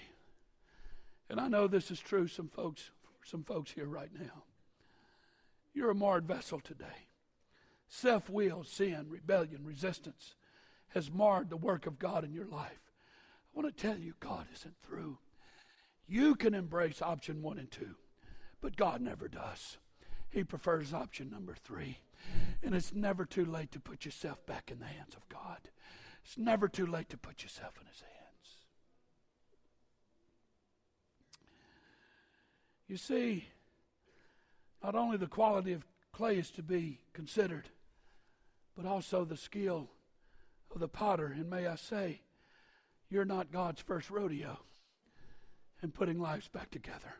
and 1.29 1.39
I 1.39 1.49
know 1.49 1.67
this 1.67 1.91
is 1.91 1.99
true 1.99 2.27
some 2.27 2.47
folks 2.47 2.91
some 3.25 3.43
folks 3.43 3.71
here 3.71 3.85
right 3.85 4.09
now. 4.17 4.43
You're 5.73 5.91
a 5.91 5.95
marred 5.95 6.25
vessel 6.25 6.59
today. 6.59 7.08
Self 7.89 8.29
will, 8.29 8.63
sin, 8.63 9.07
rebellion, 9.09 9.65
resistance 9.65 10.35
has 10.89 11.11
marred 11.11 11.49
the 11.49 11.57
work 11.57 11.87
of 11.87 11.99
God 11.99 12.23
in 12.23 12.33
your 12.33 12.45
life. 12.45 12.93
I 13.53 13.59
want 13.59 13.75
to 13.75 13.81
tell 13.81 13.97
you, 13.97 14.13
God 14.19 14.45
isn't 14.53 14.75
through. 14.83 15.17
You 16.07 16.35
can 16.35 16.53
embrace 16.53 17.01
option 17.01 17.41
one 17.41 17.57
and 17.57 17.69
two, 17.69 17.95
but 18.61 18.75
God 18.75 19.01
never 19.01 19.27
does. 19.27 19.77
He 20.29 20.43
prefers 20.43 20.93
option 20.93 21.29
number 21.31 21.55
three. 21.63 21.97
And 22.61 22.75
it's 22.75 22.93
never 22.93 23.25
too 23.25 23.45
late 23.45 23.71
to 23.71 23.79
put 23.79 24.05
yourself 24.05 24.45
back 24.45 24.69
in 24.71 24.79
the 24.79 24.85
hands 24.85 25.15
of 25.15 25.27
God. 25.29 25.57
It's 26.23 26.37
never 26.37 26.67
too 26.67 26.85
late 26.85 27.09
to 27.09 27.17
put 27.17 27.41
yourself 27.41 27.73
in 27.79 27.87
His 27.87 28.01
hands. 28.01 28.09
You 32.87 32.97
see, 32.97 33.45
not 34.83 34.95
only 34.95 35.17
the 35.17 35.27
quality 35.27 35.73
of 35.73 35.85
clay 36.11 36.37
is 36.37 36.51
to 36.51 36.61
be 36.61 36.99
considered, 37.13 37.69
but 38.79 38.87
also 38.89 39.25
the 39.25 39.35
skill 39.35 39.89
of 40.73 40.79
the 40.79 40.87
potter. 40.87 41.25
And 41.35 41.49
may 41.49 41.67
I 41.67 41.75
say, 41.75 42.21
you're 43.09 43.25
not 43.25 43.51
God's 43.51 43.81
first 43.81 44.09
rodeo 44.09 44.57
in 45.83 45.91
putting 45.91 46.17
lives 46.17 46.47
back 46.47 46.71
together. 46.71 47.15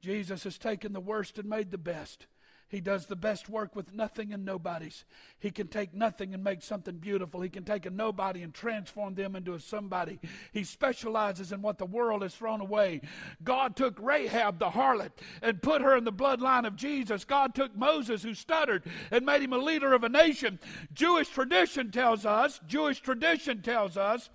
Jesus 0.00 0.44
has 0.44 0.56
taken 0.56 0.94
the 0.94 1.00
worst 1.00 1.36
and 1.36 1.46
made 1.46 1.72
the 1.72 1.78
best. 1.78 2.26
He 2.72 2.80
does 2.80 3.04
the 3.04 3.16
best 3.16 3.50
work 3.50 3.76
with 3.76 3.92
nothing 3.92 4.32
and 4.32 4.46
nobodies. 4.46 5.04
He 5.38 5.50
can 5.50 5.68
take 5.68 5.92
nothing 5.92 6.32
and 6.32 6.42
make 6.42 6.62
something 6.62 6.96
beautiful. 6.96 7.42
He 7.42 7.50
can 7.50 7.64
take 7.64 7.84
a 7.84 7.90
nobody 7.90 8.42
and 8.42 8.54
transform 8.54 9.14
them 9.14 9.36
into 9.36 9.52
a 9.52 9.60
somebody. 9.60 10.18
He 10.54 10.64
specializes 10.64 11.52
in 11.52 11.60
what 11.60 11.76
the 11.76 11.84
world 11.84 12.22
has 12.22 12.34
thrown 12.34 12.62
away. 12.62 13.02
God 13.44 13.76
took 13.76 13.98
Rahab 14.00 14.58
the 14.58 14.70
harlot 14.70 15.10
and 15.42 15.60
put 15.60 15.82
her 15.82 15.94
in 15.98 16.04
the 16.04 16.12
bloodline 16.14 16.66
of 16.66 16.74
Jesus. 16.74 17.26
God 17.26 17.54
took 17.54 17.76
Moses 17.76 18.22
who 18.22 18.32
stuttered 18.32 18.84
and 19.10 19.26
made 19.26 19.42
him 19.42 19.52
a 19.52 19.58
leader 19.58 19.92
of 19.92 20.02
a 20.02 20.08
nation. 20.08 20.58
Jewish 20.94 21.28
tradition 21.28 21.90
tells 21.90 22.24
us, 22.24 22.58
Jewish 22.66 23.00
tradition 23.00 23.60
tells 23.60 23.98
us 23.98 24.30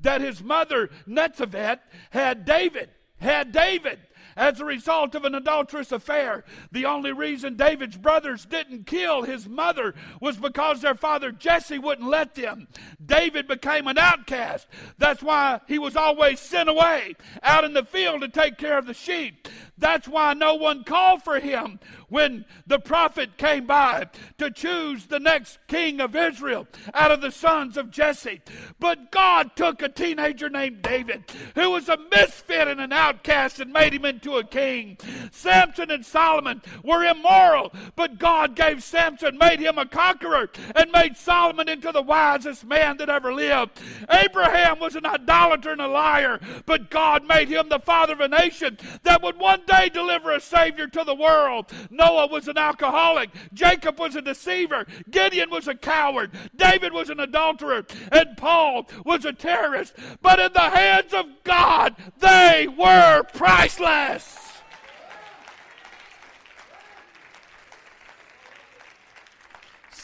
that 0.00 0.20
his 0.20 0.42
mother 0.42 0.90
Netzaveh 1.06 1.78
had 2.10 2.44
David, 2.44 2.90
had 3.20 3.52
David 3.52 4.00
as 4.36 4.60
a 4.60 4.64
result 4.64 5.14
of 5.14 5.24
an 5.24 5.34
adulterous 5.34 5.92
affair. 5.92 6.44
The 6.70 6.84
only 6.84 7.12
reason 7.12 7.56
David's 7.56 7.96
brothers 7.96 8.44
didn't 8.44 8.86
kill 8.86 9.22
his 9.22 9.48
mother 9.48 9.94
was 10.20 10.36
because 10.36 10.80
their 10.80 10.94
father 10.94 11.32
Jesse 11.32 11.78
wouldn't 11.78 12.08
let 12.08 12.34
them. 12.34 12.68
David 13.04 13.48
became 13.48 13.86
an 13.86 13.98
outcast. 13.98 14.66
That's 14.98 15.22
why 15.22 15.60
he 15.66 15.78
was 15.78 15.96
always 15.96 16.40
sent 16.40 16.68
away 16.68 17.14
out 17.42 17.64
in 17.64 17.72
the 17.72 17.84
field 17.84 18.20
to 18.20 18.28
take 18.28 18.58
care 18.58 18.78
of 18.78 18.86
the 18.86 18.94
sheep. 18.94 19.48
That's 19.78 20.08
why 20.08 20.32
no 20.32 20.54
one 20.54 20.84
called 20.84 21.22
for 21.22 21.38
him 21.38 21.80
when 22.08 22.46
the 22.66 22.78
prophet 22.78 23.36
came 23.36 23.66
by 23.66 24.06
to 24.38 24.50
choose 24.50 25.06
the 25.06 25.20
next 25.20 25.58
king 25.66 26.00
of 26.00 26.16
Israel 26.16 26.66
out 26.94 27.10
of 27.10 27.20
the 27.20 27.30
sons 27.30 27.76
of 27.76 27.90
Jesse. 27.90 28.40
But 28.78 29.10
God 29.10 29.54
took 29.54 29.82
a 29.82 29.88
teenager 29.88 30.48
named 30.48 30.82
David, 30.82 31.24
who 31.54 31.70
was 31.70 31.88
a 31.88 31.98
misfit 32.10 32.68
and 32.68 32.80
an 32.80 32.92
outcast, 32.92 33.60
and 33.60 33.72
made 33.72 33.92
him 33.92 34.04
into 34.04 34.36
a 34.36 34.44
king. 34.44 34.96
Samson 35.30 35.90
and 35.90 36.06
Solomon 36.06 36.62
were 36.82 37.04
immoral, 37.04 37.72
but 37.96 38.18
God 38.18 38.54
gave 38.56 38.82
Samson, 38.82 39.36
made 39.36 39.60
him 39.60 39.78
a 39.78 39.86
conqueror, 39.86 40.48
and 40.74 40.90
made 40.92 41.16
Solomon 41.16 41.68
into 41.68 41.92
the 41.92 42.02
wisest 42.02 42.64
man 42.64 42.96
that 42.96 43.10
ever 43.10 43.34
lived. 43.34 43.80
Abraham 44.08 44.78
was 44.78 44.94
an 44.96 45.04
idolater 45.04 45.70
and 45.70 45.82
a 45.82 45.88
liar, 45.88 46.40
but 46.64 46.90
God 46.90 47.26
made 47.26 47.48
him 47.48 47.68
the 47.68 47.78
father 47.78 48.14
of 48.14 48.20
a 48.20 48.28
nation 48.28 48.78
that 49.02 49.22
would 49.22 49.38
one 49.38 49.62
day 49.66 49.88
deliver 49.88 50.32
a 50.32 50.40
Savior 50.40 50.86
to 50.86 51.04
the 51.04 51.14
world. 51.14 51.66
Noah 51.90 52.28
was 52.28 52.48
an 52.48 52.58
alcoholic. 52.58 53.30
Jacob 53.52 53.98
was 53.98 54.16
a 54.16 54.22
deceiver. 54.22 54.86
Gideon 55.10 55.50
was 55.50 55.68
a 55.68 55.74
coward. 55.74 56.30
David 56.54 56.92
was 56.92 57.10
an 57.10 57.20
adulterer. 57.20 57.84
And 58.12 58.36
Paul 58.36 58.88
was 59.04 59.24
a 59.24 59.32
terrorist. 59.32 59.94
But 60.22 60.38
in 60.38 60.52
the 60.52 60.60
hands 60.60 61.12
of 61.12 61.26
God, 61.44 61.96
they 62.18 62.68
were 62.76 63.22
priceless. 63.34 64.46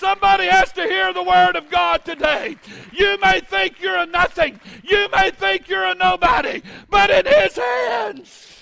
Somebody 0.03 0.47
has 0.47 0.73
to 0.73 0.83
hear 0.83 1.13
the 1.13 1.23
word 1.23 1.55
of 1.55 1.71
God 1.71 2.05
today. 2.05 2.57
You 2.93 3.19
may 3.23 3.39
think 3.39 3.81
you're 3.81 3.99
a 3.99 4.07
nothing. 4.07 4.61
You 4.83 5.09
may 5.13 5.31
think 5.31 5.69
you're 5.69 5.85
a 5.85 5.95
nobody. 5.95 6.61
But 6.91 7.11
in 7.11 7.25
His 7.25 7.55
hands, 7.55 8.62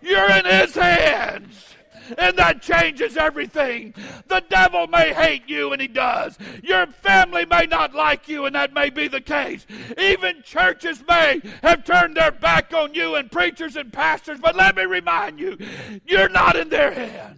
you're 0.00 0.30
in 0.30 0.44
His 0.44 0.74
hands 0.74 1.68
and 2.16 2.38
that 2.38 2.62
changes 2.62 3.16
everything. 3.16 3.94
The 4.28 4.42
devil 4.48 4.86
may 4.86 5.12
hate 5.12 5.48
you, 5.48 5.72
and 5.72 5.82
he 5.82 5.88
does. 5.88 6.38
Your 6.62 6.86
family 6.86 7.44
may 7.44 7.66
not 7.66 7.94
like 7.94 8.28
you, 8.28 8.46
and 8.46 8.54
that 8.54 8.72
may 8.72 8.90
be 8.90 9.08
the 9.08 9.20
case. 9.20 9.66
Even 9.98 10.42
churches 10.42 11.02
may 11.06 11.42
have 11.62 11.84
turned 11.84 12.16
their 12.16 12.30
back 12.30 12.72
on 12.72 12.94
you, 12.94 13.14
and 13.16 13.30
preachers 13.30 13.76
and 13.76 13.92
pastors, 13.92 14.38
but 14.40 14.56
let 14.56 14.76
me 14.76 14.84
remind 14.84 15.38
you, 15.38 15.58
you're 16.06 16.28
not 16.28 16.56
in 16.56 16.68
their 16.68 16.92
hands. 16.92 17.34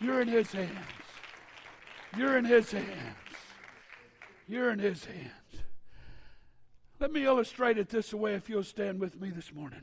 You're 0.00 0.20
in 0.20 0.28
his 0.28 0.52
hands. 0.52 0.70
You're 2.16 2.36
in 2.36 2.44
his 2.44 2.70
hands. 2.70 3.16
You're 4.46 4.70
in 4.70 4.78
his 4.78 5.04
hands. 5.04 5.43
Let 7.04 7.12
me 7.12 7.26
illustrate 7.26 7.76
it 7.76 7.90
this 7.90 8.14
way 8.14 8.32
if 8.32 8.48
you'll 8.48 8.62
stand 8.62 8.98
with 8.98 9.20
me 9.20 9.28
this 9.28 9.52
morning. 9.52 9.82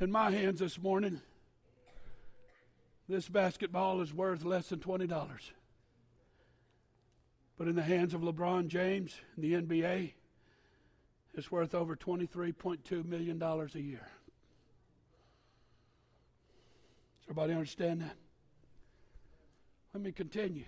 In 0.00 0.10
my 0.10 0.30
hands 0.30 0.60
this 0.60 0.80
morning, 0.80 1.20
this 3.06 3.28
basketball 3.28 4.00
is 4.00 4.14
worth 4.14 4.46
less 4.46 4.70
than 4.70 4.78
$20. 4.78 5.10
But 7.58 7.68
in 7.68 7.76
the 7.76 7.82
hands 7.82 8.14
of 8.14 8.22
LeBron 8.22 8.68
James 8.68 9.14
and 9.34 9.44
the 9.44 9.60
NBA, 9.60 10.12
it's 11.34 11.52
worth 11.52 11.74
over 11.74 11.96
$23.2 11.96 13.04
million 13.04 13.42
a 13.42 13.78
year. 13.78 14.08
Everybody 17.28 17.54
understand 17.54 18.02
that? 18.02 18.14
Let 19.92 20.02
me 20.02 20.12
continue. 20.12 20.64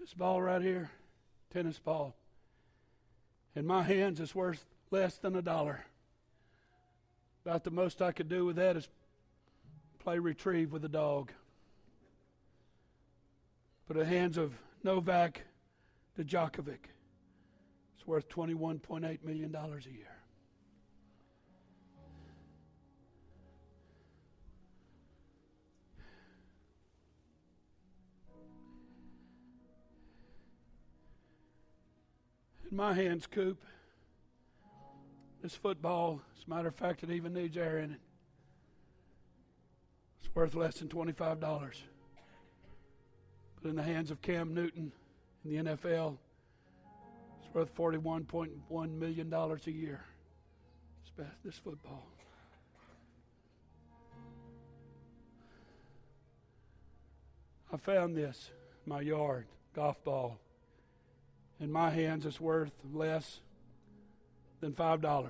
This 0.00 0.14
ball 0.14 0.40
right 0.40 0.62
here, 0.62 0.90
tennis 1.52 1.78
ball, 1.78 2.16
in 3.54 3.66
my 3.66 3.82
hands 3.82 4.20
is 4.20 4.34
worth 4.34 4.64
less 4.90 5.18
than 5.18 5.36
a 5.36 5.42
dollar. 5.42 5.84
About 7.44 7.64
the 7.64 7.70
most 7.70 8.00
I 8.00 8.12
could 8.12 8.28
do 8.28 8.46
with 8.46 8.56
that 8.56 8.76
is 8.76 8.88
play 9.98 10.18
retrieve 10.18 10.72
with 10.72 10.84
a 10.84 10.88
dog 10.88 11.30
the 13.92 14.04
hands 14.04 14.38
of 14.38 14.54
Novak 14.84 15.42
Djokovic, 16.18 16.90
it's 17.96 18.06
worth 18.06 18.28
$21.8 18.28 19.24
million 19.24 19.54
a 19.54 19.90
year. 19.90 20.06
In 32.70 32.76
my 32.76 32.94
hands, 32.94 33.26
Coop, 33.26 33.62
this 35.42 35.54
football, 35.54 36.22
as 36.38 36.44
a 36.46 36.50
matter 36.50 36.68
of 36.68 36.74
fact, 36.74 37.02
it 37.02 37.10
even 37.10 37.34
needs 37.34 37.56
air 37.56 37.78
in 37.78 37.92
it. 37.92 38.00
It's 40.20 40.34
worth 40.34 40.54
less 40.54 40.76
than 40.76 40.88
$25 40.88 41.74
but 43.62 43.68
in 43.68 43.76
the 43.76 43.82
hands 43.82 44.10
of 44.10 44.20
Cam 44.20 44.54
Newton 44.54 44.92
in 45.44 45.64
the 45.64 45.70
NFL, 45.70 46.16
it's 47.40 47.54
worth 47.54 47.74
$41.1 47.76 48.98
million 48.98 49.32
a 49.32 49.70
year. 49.70 50.00
This 51.44 51.56
football. 51.56 52.04
I 57.72 57.76
found 57.76 58.16
this 58.16 58.50
my 58.86 59.00
yard, 59.00 59.46
golf 59.74 60.02
ball. 60.02 60.38
In 61.60 61.70
my 61.70 61.90
hands, 61.90 62.26
it's 62.26 62.40
worth 62.40 62.72
less 62.92 63.40
than 64.60 64.72
$5. 64.72 65.26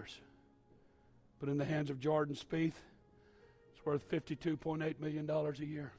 But 1.41 1.49
in 1.49 1.59
the 1.59 1.65
hands 1.65 1.91
of 1.91 2.01
Jordan 2.01 2.35
Spieth, 2.35 2.73
it's 3.75 3.85
worth 3.85 4.09
$52.8 4.09 5.01
million 5.01 5.29
a 5.29 5.65
year. 5.65 5.93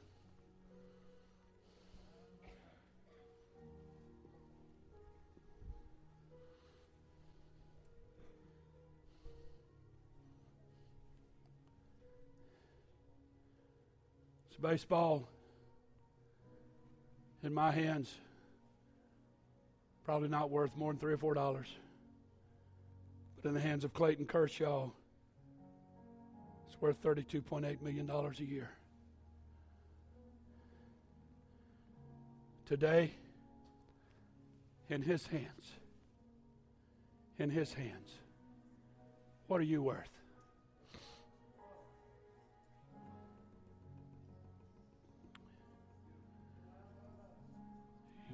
Baseball 14.64 15.28
in 17.42 17.52
my 17.52 17.70
hands 17.70 18.10
probably 20.06 20.28
not 20.30 20.48
worth 20.48 20.74
more 20.74 20.90
than 20.90 20.98
three 20.98 21.12
or 21.12 21.18
four 21.18 21.34
dollars. 21.34 21.68
But 23.36 23.50
in 23.50 23.54
the 23.54 23.60
hands 23.60 23.84
of 23.84 23.92
Clayton 23.92 24.24
Kershaw, 24.24 24.88
it's 26.66 26.80
worth 26.80 27.02
$32.8 27.02 27.82
million 27.82 28.08
a 28.10 28.42
year. 28.42 28.70
Today, 32.64 33.10
in 34.88 35.02
his 35.02 35.26
hands, 35.26 35.72
in 37.38 37.50
his 37.50 37.74
hands, 37.74 38.08
what 39.46 39.60
are 39.60 39.64
you 39.64 39.82
worth? 39.82 40.23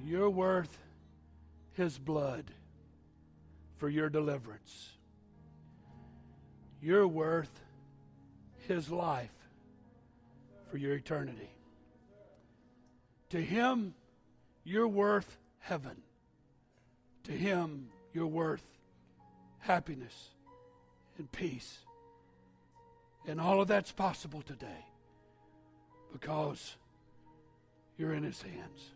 You're 0.05 0.29
worth 0.29 0.77
his 1.73 1.97
blood 1.97 2.45
for 3.77 3.89
your 3.89 4.09
deliverance. 4.09 4.89
You're 6.81 7.07
worth 7.07 7.51
his 8.67 8.89
life 8.89 9.29
for 10.69 10.77
your 10.77 10.93
eternity. 10.95 11.49
To 13.29 13.41
him, 13.41 13.93
you're 14.63 14.87
worth 14.87 15.37
heaven. 15.59 16.01
To 17.23 17.31
him, 17.31 17.89
you're 18.13 18.27
worth 18.27 18.65
happiness 19.59 20.29
and 21.17 21.31
peace. 21.31 21.79
And 23.27 23.39
all 23.39 23.61
of 23.61 23.67
that's 23.67 23.91
possible 23.91 24.41
today 24.41 24.85
because 26.11 26.75
you're 27.97 28.13
in 28.13 28.23
his 28.23 28.41
hands. 28.41 28.91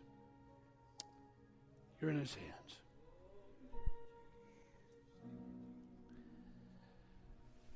You're 2.00 2.10
in 2.10 2.20
his 2.20 2.34
hands. 2.34 2.52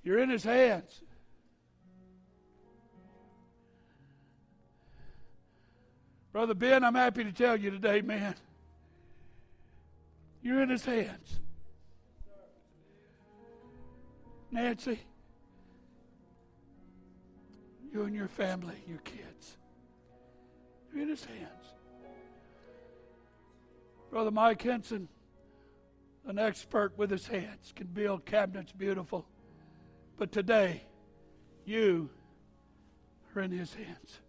You're 0.03 0.19
in 0.19 0.31
his 0.31 0.45
hands. 0.45 1.03
Brother 6.33 6.55
Ben, 6.55 6.85
I'm 6.85 6.95
happy 6.95 7.25
to 7.25 7.33
tell 7.33 7.57
you 7.57 7.71
today, 7.71 8.03
man, 8.03 8.35
you're 10.43 10.63
in 10.63 10.69
his 10.69 10.85
hands. 10.85 11.41
Nancy, 14.53 15.01
you 17.93 18.03
and 18.03 18.15
your 18.15 18.29
family, 18.29 18.77
your 18.89 18.99
kids, 18.99 19.57
you're 20.93 21.03
in 21.03 21.09
his 21.09 21.25
hands. 21.25 21.75
Brother 24.11 24.33
Mike 24.33 24.63
Henson, 24.63 25.09
an 26.27 26.39
expert 26.39 26.99
with 26.99 27.11
his 27.11 27.29
hands, 27.29 27.73
can 27.75 27.87
build 27.87 28.27
cabinets 28.27 28.73
beautiful. 28.73 29.25
But 30.17 30.33
today, 30.33 30.83
you 31.65 32.11
are 33.35 33.43
in 33.43 33.53
his 33.53 33.73
hands. 33.73 34.21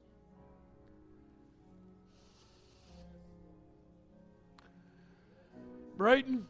Brayton, 5.98 6.46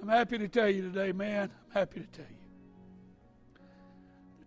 I'm 0.00 0.08
happy 0.08 0.38
to 0.38 0.48
tell 0.48 0.68
you 0.68 0.82
today, 0.82 1.12
man. 1.12 1.50
I'm 1.66 1.72
happy 1.72 2.00
to 2.00 2.06
tell 2.06 2.26
you. 2.28 2.36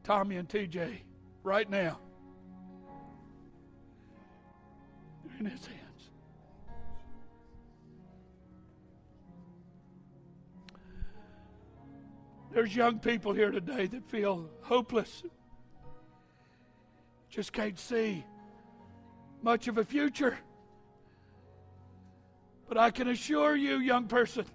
Tommy 0.04 0.38
and 0.38 0.48
TJ, 0.48 1.00
right 1.44 1.70
now, 1.70 2.00
in 5.40 5.46
his 5.46 5.66
hands. 5.66 6.12
There's 12.58 12.76
young 12.76 12.98
people 12.98 13.34
here 13.34 13.52
today 13.52 13.86
that 13.86 14.10
feel 14.10 14.50
hopeless, 14.64 15.22
just 17.30 17.54
can't 17.54 17.78
see 17.78 18.26
much 19.44 19.68
of 19.68 19.78
a 19.78 19.86
future. 19.86 20.36
But 22.68 22.80
I 22.80 22.90
can 22.90 23.10
assure 23.10 23.56
you, 23.56 23.78
young 23.78 24.08
person, 24.08 24.46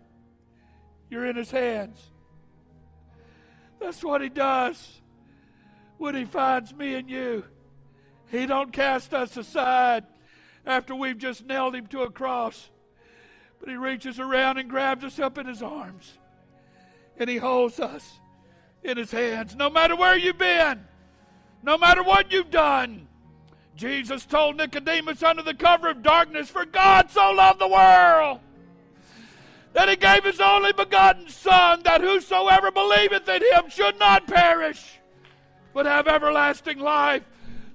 you're 1.10 1.26
in 1.26 1.36
his 1.36 1.52
hands. 1.52 2.10
That's 3.78 4.02
what 4.02 4.20
he 4.20 4.28
does 4.28 5.00
when 5.96 6.16
he 6.16 6.24
finds 6.24 6.74
me 6.74 6.96
and 6.96 7.08
you. 7.08 7.44
He 8.32 8.46
don't 8.46 8.72
cast 8.72 9.14
us 9.14 9.36
aside 9.36 10.06
after 10.66 10.92
we've 10.92 11.18
just 11.18 11.46
nailed 11.46 11.76
him 11.76 11.86
to 11.86 12.02
a 12.02 12.10
cross. 12.10 12.68
But 13.60 13.68
he 13.68 13.76
reaches 13.76 14.18
around 14.18 14.58
and 14.58 14.68
grabs 14.68 15.04
us 15.04 15.20
up 15.20 15.38
in 15.38 15.46
his 15.46 15.62
arms. 15.62 16.18
And 17.18 17.28
he 17.28 17.36
holds 17.36 17.78
us 17.78 18.20
in 18.82 18.96
his 18.96 19.10
hands. 19.10 19.54
No 19.54 19.70
matter 19.70 19.96
where 19.96 20.16
you've 20.16 20.38
been, 20.38 20.84
no 21.62 21.78
matter 21.78 22.02
what 22.02 22.32
you've 22.32 22.50
done, 22.50 23.06
Jesus 23.76 24.26
told 24.26 24.56
Nicodemus 24.56 25.22
under 25.22 25.42
the 25.42 25.54
cover 25.54 25.88
of 25.88 26.02
darkness, 26.02 26.50
For 26.50 26.64
God 26.64 27.10
so 27.10 27.30
loved 27.30 27.60
the 27.60 27.68
world 27.68 28.40
that 29.72 29.88
he 29.88 29.96
gave 29.96 30.24
his 30.24 30.40
only 30.40 30.72
begotten 30.72 31.28
Son, 31.28 31.82
that 31.84 32.02
whosoever 32.02 32.70
believeth 32.70 33.28
in 33.28 33.42
him 33.42 33.70
should 33.70 33.98
not 33.98 34.26
perish, 34.26 35.00
but 35.72 35.86
have 35.86 36.06
everlasting 36.06 36.78
life. 36.78 37.22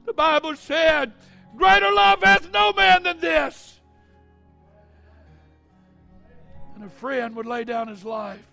The 0.06 0.14
Bible 0.14 0.56
said, 0.56 1.14
Greater 1.56 1.92
love 1.92 2.22
hath 2.22 2.52
no 2.52 2.72
man 2.74 3.04
than 3.04 3.20
this. 3.20 3.80
And 6.76 6.84
a 6.84 6.90
friend 6.90 7.36
would 7.36 7.48
lay 7.48 7.64
down 7.64 7.88
his 7.88 8.06
life. 8.06 8.46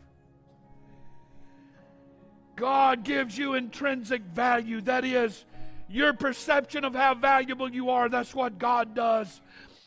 God 2.57 3.05
gives 3.05 3.37
you 3.37 3.55
intrinsic 3.55 4.23
value. 4.23 4.81
That 4.81 5.05
is, 5.05 5.45
your 5.89 6.13
perception 6.13 6.85
of 6.85 6.95
how 6.95 7.15
valuable 7.15 7.71
you 7.71 7.91
are. 7.91 8.09
That's 8.09 8.35
what 8.35 8.59
God 8.59 8.95
does. 8.95 9.41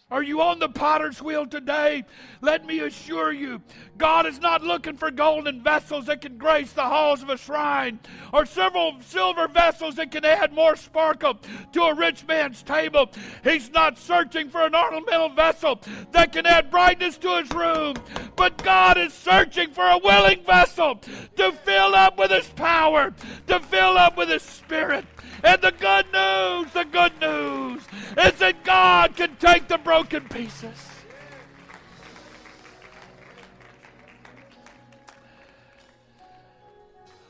Are 0.09 0.23
you 0.23 0.41
on 0.41 0.59
the 0.59 0.69
potter's 0.69 1.21
wheel 1.21 1.45
today? 1.45 2.05
Let 2.39 2.65
me 2.65 2.79
assure 2.79 3.33
you, 3.33 3.61
God 3.97 4.25
is 4.25 4.39
not 4.39 4.63
looking 4.63 4.95
for 4.95 5.11
golden 5.11 5.61
vessels 5.61 6.05
that 6.05 6.21
can 6.21 6.37
grace 6.37 6.71
the 6.71 6.83
halls 6.83 7.21
of 7.21 7.29
a 7.29 7.35
shrine 7.35 7.99
or 8.31 8.45
several 8.45 8.95
silver 9.01 9.49
vessels 9.49 9.95
that 9.95 10.11
can 10.11 10.23
add 10.23 10.53
more 10.53 10.77
sparkle 10.77 11.37
to 11.73 11.81
a 11.83 11.93
rich 11.93 12.25
man's 12.25 12.63
table. 12.63 13.11
He's 13.43 13.69
not 13.69 13.97
searching 13.97 14.49
for 14.49 14.61
an 14.61 14.75
ornamental 14.75 15.27
vessel 15.27 15.81
that 16.13 16.31
can 16.31 16.45
add 16.45 16.71
brightness 16.71 17.17
to 17.17 17.39
his 17.39 17.51
room, 17.51 17.95
but 18.37 18.63
God 18.63 18.97
is 18.97 19.13
searching 19.13 19.71
for 19.71 19.85
a 19.85 19.97
willing 19.97 20.41
vessel 20.45 21.01
to 21.35 21.51
fill 21.51 21.95
up 21.95 22.17
with 22.17 22.31
his 22.31 22.47
power, 22.47 23.13
to 23.47 23.59
fill 23.59 23.97
up 23.97 24.15
with 24.15 24.29
his 24.29 24.43
spirit. 24.43 25.03
And 25.43 25.61
the 25.61 25.71
good 25.71 26.05
news, 26.11 26.73
the 26.73 26.85
good 26.85 27.19
news 27.21 27.81
is 28.17 28.39
that 28.39 28.63
God 28.63 29.15
can 29.15 29.35
take 29.37 29.67
the 29.67 29.77
broken 29.77 30.27
pieces. 30.27 30.89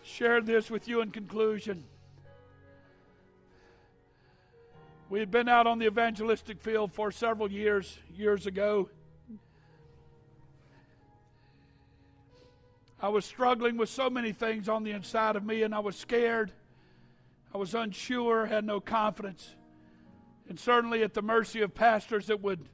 Share 0.03 0.41
this 0.41 0.71
with 0.71 0.87
you 0.87 1.01
in 1.01 1.11
conclusion. 1.11 1.83
We 5.09 5.19
had 5.19 5.31
been 5.31 5.47
out 5.47 5.67
on 5.67 5.79
the 5.79 5.85
evangelistic 5.85 6.61
field 6.61 6.91
for 6.91 7.11
several 7.11 7.51
years, 7.51 7.97
years 8.13 8.45
ago. 8.45 8.89
I 12.99 13.09
was 13.09 13.25
struggling 13.25 13.77
with 13.77 13.89
so 13.89 14.09
many 14.09 14.31
things 14.31 14.67
on 14.67 14.83
the 14.83 14.91
inside 14.91 15.35
of 15.35 15.45
me, 15.45 15.61
and 15.61 15.73
I 15.75 15.79
was 15.79 15.95
scared. 15.95 16.51
I 17.57 17.59
was 17.59 17.73
unsure, 17.73 18.45
had 18.45 18.65
no 18.65 18.79
confidence, 18.79 19.55
and 20.47 20.59
certainly 20.59 21.01
at 21.01 21.15
the 21.15 21.23
mercy 21.23 21.61
of 21.61 21.73
pastors 21.73 22.27
that 22.27 22.39
would 22.43 22.69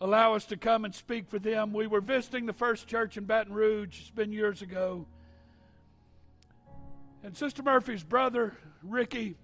allow 0.00 0.34
us 0.34 0.46
to 0.46 0.56
come 0.56 0.84
and 0.84 0.92
speak 0.92 1.28
for 1.28 1.38
them. 1.38 1.72
We 1.72 1.86
were 1.86 2.00
visiting 2.00 2.46
the 2.46 2.52
first 2.52 2.88
church 2.88 3.16
in 3.16 3.24
Baton 3.24 3.52
Rouge, 3.52 4.00
it's 4.00 4.10
been 4.10 4.32
years 4.32 4.62
ago. 4.62 5.06
And 7.22 7.36
Sister 7.36 7.62
Murphy's 7.62 8.02
brother, 8.02 8.56
Ricky, 8.82 9.36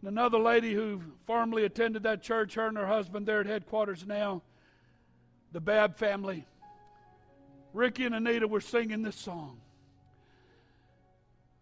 and 0.00 0.08
another 0.08 0.38
lady 0.38 0.72
who 0.72 1.02
formerly 1.26 1.66
attended 1.66 2.04
that 2.04 2.22
church, 2.22 2.54
her 2.54 2.68
and 2.68 2.78
her 2.78 2.86
husband 2.86 3.26
there 3.26 3.40
at 3.40 3.46
headquarters 3.46 4.06
now, 4.06 4.40
the 5.52 5.60
Babb 5.60 5.98
family. 5.98 6.46
Ricky 7.74 8.06
and 8.06 8.14
Anita 8.14 8.48
were 8.48 8.62
singing 8.62 9.02
this 9.02 9.16
song. 9.16 9.60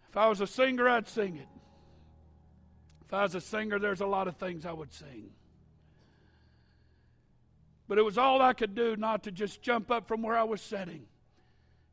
If 0.09 0.17
I 0.17 0.29
was 0.29 0.41
a 0.41 0.47
singer, 0.47 0.89
I'd 0.89 1.09
sing 1.09 1.37
it. 1.37 1.49
If 3.11 3.15
I 3.15 3.23
was 3.25 3.35
a 3.35 3.41
singer, 3.41 3.81
there's 3.81 4.03
a 4.03 4.07
lot 4.07 4.29
of 4.29 4.37
things 4.37 4.65
I 4.65 4.73
would 4.73 4.93
sing. 4.93 5.31
But 7.89 7.99
it 7.99 8.03
was 8.03 8.17
all 8.17 8.41
I 8.41 8.53
could 8.53 8.77
do 8.77 8.95
not 8.95 9.25
to 9.25 9.33
just 9.33 9.63
jump 9.63 9.91
up 9.91 10.07
from 10.07 10.23
where 10.23 10.39
I 10.39 10.45
was 10.45 10.61
sitting 10.61 11.07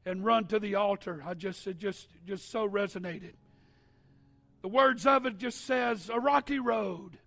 and 0.06 0.24
run 0.24 0.46
to 0.46 0.60
the 0.60 0.76
altar. 0.76 1.24
I 1.26 1.34
just 1.34 1.66
it 1.66 1.80
just 1.80 2.08
just 2.28 2.52
so 2.52 2.70
resonated. 2.70 3.34
The 4.62 4.68
words 4.68 5.08
of 5.08 5.26
it 5.26 5.40
just 5.40 5.66
says 5.66 6.12
a 6.14 6.20
rocky 6.20 6.60
road, 6.60 7.18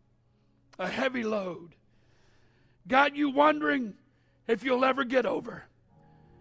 a 0.79 0.87
heavy 0.87 1.25
load. 1.25 1.75
Got 2.87 3.17
you 3.17 3.31
wondering 3.31 3.95
if 4.47 4.63
you'll 4.63 4.85
ever 4.85 5.03
get 5.03 5.27
over. 5.27 5.65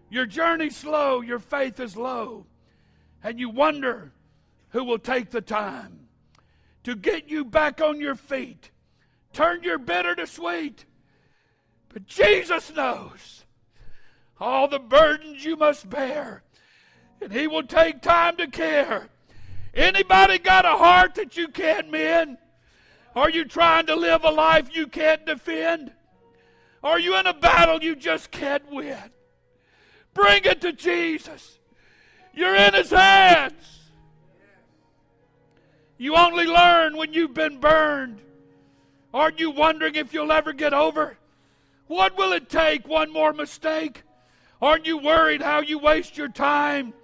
Your 0.08 0.24
journey's 0.24 0.76
slow, 0.76 1.20
your 1.20 1.40
faith 1.40 1.80
is 1.80 1.96
low, 1.96 2.46
and 3.24 3.40
you 3.40 3.50
wonder 3.50 4.12
who 4.68 4.84
will 4.84 5.00
take 5.00 5.30
the 5.30 5.40
time 5.40 6.00
to 6.84 6.94
get 6.94 7.28
you 7.28 7.44
back 7.44 7.80
on 7.80 8.00
your 8.00 8.14
feet. 8.14 8.70
Turn 9.32 9.62
your 9.62 9.78
bitter 9.78 10.14
to 10.14 10.26
sweet. 10.26 10.84
But 11.92 12.06
Jesus 12.06 12.72
knows 12.74 13.44
all 14.40 14.68
the 14.68 14.78
burdens 14.78 15.44
you 15.44 15.56
must 15.56 15.90
bear, 15.90 16.42
and 17.20 17.32
He 17.32 17.46
will 17.46 17.64
take 17.64 18.00
time 18.00 18.36
to 18.38 18.46
care. 18.46 19.08
Anybody 19.74 20.38
got 20.38 20.64
a 20.64 20.76
heart 20.76 21.14
that 21.16 21.36
you 21.36 21.48
can't 21.48 21.90
mend? 21.90 22.38
Are 23.14 23.30
you 23.30 23.44
trying 23.44 23.86
to 23.86 23.96
live 23.96 24.24
a 24.24 24.30
life 24.30 24.74
you 24.74 24.86
can't 24.86 25.26
defend? 25.26 25.92
Are 26.82 26.98
you 26.98 27.16
in 27.18 27.26
a 27.26 27.34
battle 27.34 27.82
you 27.82 27.94
just 27.94 28.30
can't 28.30 28.70
win? 28.70 29.10
Bring 30.14 30.44
it 30.44 30.60
to 30.62 30.72
Jesus. 30.72 31.58
You're 32.32 32.54
in 32.54 32.74
His 32.74 32.90
hands. 32.90 33.59
You 36.00 36.16
only 36.16 36.46
learn 36.46 36.96
when 36.96 37.12
you've 37.12 37.34
been 37.34 37.58
burned. 37.58 38.22
Aren't 39.12 39.38
you 39.38 39.50
wondering 39.50 39.96
if 39.96 40.14
you'll 40.14 40.32
ever 40.32 40.54
get 40.54 40.72
over? 40.72 41.18
What 41.88 42.16
will 42.16 42.32
it 42.32 42.48
take? 42.48 42.88
One 42.88 43.12
more 43.12 43.34
mistake? 43.34 44.02
Aren't 44.62 44.86
you 44.86 44.96
worried 44.96 45.42
how 45.42 45.60
you 45.60 45.78
waste 45.78 46.16
your 46.16 46.30
time? 46.30 46.94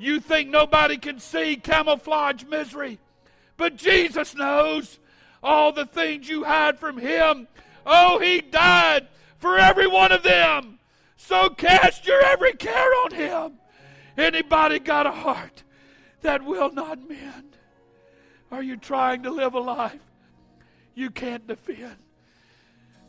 You 0.00 0.18
think 0.18 0.50
nobody 0.50 0.96
can 0.96 1.20
see 1.20 1.54
camouflage 1.54 2.42
misery. 2.42 2.98
But 3.56 3.76
Jesus 3.76 4.34
knows 4.34 4.98
all 5.44 5.70
the 5.70 5.86
things 5.86 6.28
you 6.28 6.42
hide 6.42 6.76
from 6.80 6.98
Him. 6.98 7.46
Oh, 7.86 8.18
He 8.18 8.40
died 8.40 9.06
for 9.38 9.60
every 9.60 9.86
one 9.86 10.10
of 10.10 10.24
them. 10.24 10.80
So 11.16 11.50
cast 11.50 12.04
your 12.04 12.20
every 12.24 12.54
care 12.54 12.90
on 13.04 13.12
Him. 13.12 13.60
Anybody 14.18 14.80
got 14.80 15.06
a 15.06 15.12
heart 15.12 15.62
that 16.22 16.44
will 16.44 16.72
not 16.72 17.08
mend? 17.08 17.49
Are 18.50 18.62
you 18.62 18.76
trying 18.76 19.22
to 19.22 19.30
live 19.30 19.54
a 19.54 19.60
life 19.60 20.00
you 20.94 21.10
can't 21.10 21.46
defend? 21.46 21.96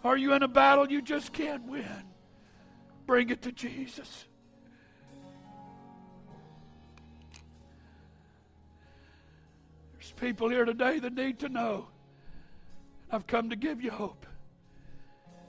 Are 0.04 0.18
you 0.18 0.34
in 0.34 0.44
a 0.44 0.48
battle 0.48 0.89
you 0.92 1.02
just 1.02 1.34
can't 1.34 1.68
win? 1.68 2.04
Bring 3.06 3.30
it 3.30 3.42
to 3.44 3.52
Jesus. 3.52 4.26
There's 9.94 10.12
people 10.14 10.50
here 10.50 10.66
today 10.66 11.00
that 11.00 11.14
need 11.14 11.39
to 11.39 11.50
know. 11.50 11.88
I've 13.12 13.28
come 13.28 13.50
to 13.50 13.56
give 13.56 13.84
you 13.84 13.92
hope. 13.92 14.26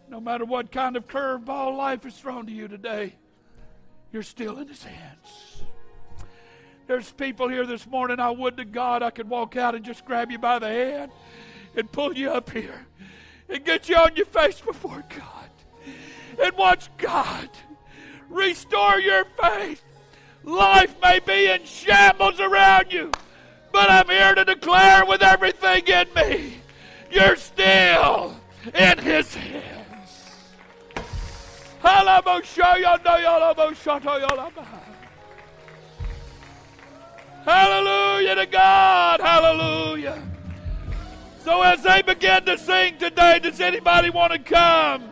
No 0.09 0.21
matter 0.21 0.45
what 0.45 0.73
kind 0.73 0.97
of 0.97 1.07
curveball 1.07 1.77
life 1.77 2.05
is 2.05 2.15
thrown 2.15 2.47
to 2.47 2.53
you 2.53 2.69
today, 2.69 3.15
you're 4.13 4.23
still 4.23 4.59
in 4.59 4.69
His 4.69 4.85
hands. 4.85 5.63
There's 6.87 7.13
people 7.13 7.49
here 7.49 7.65
this 7.65 7.87
morning, 7.87 8.19
I 8.21 8.31
would 8.31 8.57
to 8.57 8.65
God 8.65 9.03
I 9.03 9.11
could 9.11 9.29
walk 9.29 9.57
out 9.57 9.75
and 9.75 9.85
just 9.85 10.05
grab 10.05 10.31
you 10.31 10.39
by 10.39 10.59
the 10.59 10.69
hand 10.69 11.13
and 11.77 11.91
pull 11.91 12.13
you 12.15 12.31
up 12.31 12.51
here 12.51 12.87
and 13.49 13.65
get 13.65 13.89
you 13.89 13.97
on 13.97 14.17
your 14.17 14.27
face 14.27 14.61
before 14.61 15.03
God 15.09 15.51
and 16.43 16.57
watch 16.57 16.89
God 16.99 17.49
restore 18.29 18.99
your 18.99 19.25
faith. 19.41 19.83
Life 20.43 20.97
may 21.01 21.21
be 21.21 21.47
in 21.47 21.65
shambles 21.65 22.41
around 22.41 22.93
you, 22.93 23.13
but 23.71 23.89
I'm 23.91 24.09
here 24.09 24.35
to 24.35 24.45
declare 24.45 25.05
with 25.07 25.23
everything 25.23 25.87
in 25.87 26.09
me, 26.15 26.55
you're 27.11 27.37
still 27.37 28.37
in 28.75 28.99
His 28.99 29.35
hands. 29.35 30.31
Hallelujah 37.45 38.37
to 38.37 38.47
God. 38.47 39.21
Hallelujah. 39.21 40.23
So 41.41 41.61
as 41.63 41.83
they 41.83 42.03
begin 42.03 42.45
to 42.45 42.57
sing 42.57 42.99
today, 42.99 43.41
does 43.41 43.61
anybody 43.61 44.11
want 44.11 44.33
to 44.33 44.39
come 44.39 45.11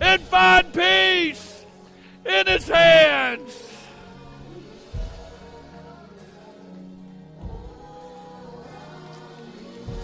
and 0.00 0.20
find 0.22 0.72
peace 0.74 1.64
in 2.26 2.46
his 2.48 2.66
hands? 2.66 3.56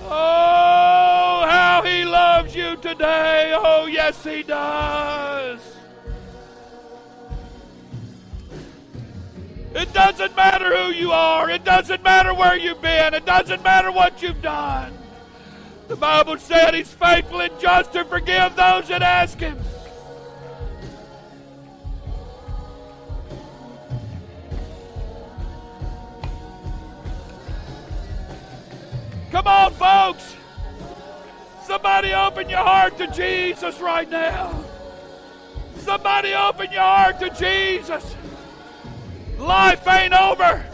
Oh, 0.05 1.45
how 1.47 1.83
he 1.85 2.05
loves 2.05 2.55
you 2.55 2.77
today. 2.77 3.53
Oh, 3.55 3.87
yes, 3.87 4.23
he 4.25 4.43
does. 4.43 5.61
It 9.75 9.93
doesn't 9.93 10.35
matter 10.35 10.77
who 10.77 10.93
you 10.93 11.12
are. 11.12 11.51
It 11.51 11.64
doesn't 11.64 12.03
matter 12.03 12.33
where 12.33 12.57
you've 12.57 12.81
been. 12.81 13.14
It 13.14 13.27
doesn't 13.27 13.62
matter 13.62 13.93
what 13.93 14.23
you've 14.23 14.41
done. 14.41 14.97
The 15.89 15.97
Bible 15.97 16.39
said 16.39 16.75
He's 16.75 16.93
faithful 16.93 17.41
and 17.41 17.59
just 17.61 17.93
to 17.93 18.05
forgive 18.05 18.57
those 18.57 18.89
that 18.89 19.03
ask 19.03 19.39
Him. 19.39 19.59
Come 29.31 29.47
on, 29.47 29.73
folks. 29.73 30.35
Somebody 31.66 32.14
open 32.14 32.49
your 32.49 32.64
heart 32.64 32.97
to 32.97 33.07
Jesus 33.09 33.79
right 33.79 34.09
now. 34.09 34.64
Somebody 35.77 36.33
open 36.33 36.73
your 36.73 36.81
heart 36.81 37.21
to 37.21 37.31
Jesus. 37.31 38.16
Life 39.39 39.86
ain't 39.86 40.12
over. 40.12 40.64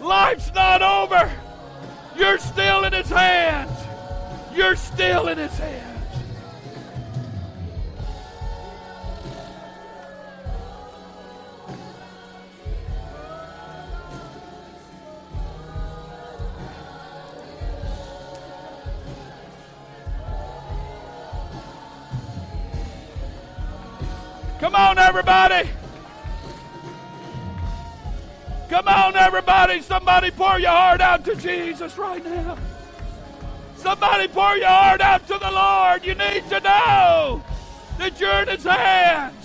Life's 0.00 0.52
not 0.52 0.82
over. 0.82 1.32
You're 2.16 2.38
still 2.38 2.84
in 2.84 2.92
His 2.92 3.08
hands. 3.08 3.70
You're 4.54 4.76
still 4.76 5.28
in 5.28 5.38
His 5.38 5.56
hands. 5.58 5.90
Come 24.60 24.74
on, 24.74 24.98
everybody. 24.98 25.73
Come 28.74 28.88
on, 28.88 29.14
everybody. 29.14 29.80
Somebody 29.82 30.32
pour 30.32 30.58
your 30.58 30.72
heart 30.72 31.00
out 31.00 31.24
to 31.26 31.36
Jesus 31.36 31.96
right 31.96 32.24
now. 32.24 32.58
Somebody 33.76 34.26
pour 34.26 34.56
your 34.56 34.66
heart 34.66 35.00
out 35.00 35.24
to 35.28 35.38
the 35.38 35.48
Lord. 35.48 36.04
You 36.04 36.16
need 36.16 36.42
to 36.48 36.58
know 36.58 37.44
that 37.98 38.18
you're 38.18 38.42
in 38.42 38.48
His 38.48 38.64
hands. 38.64 39.43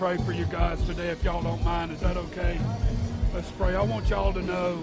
Pray 0.00 0.16
for 0.16 0.32
you 0.32 0.46
guys 0.46 0.82
today 0.84 1.08
if 1.08 1.22
y'all 1.22 1.42
don't 1.42 1.62
mind. 1.62 1.92
Is 1.92 2.00
that 2.00 2.16
okay? 2.16 2.58
Let's 3.34 3.50
pray. 3.50 3.74
I 3.74 3.82
want 3.82 4.08
y'all 4.08 4.32
to 4.32 4.40
know 4.40 4.82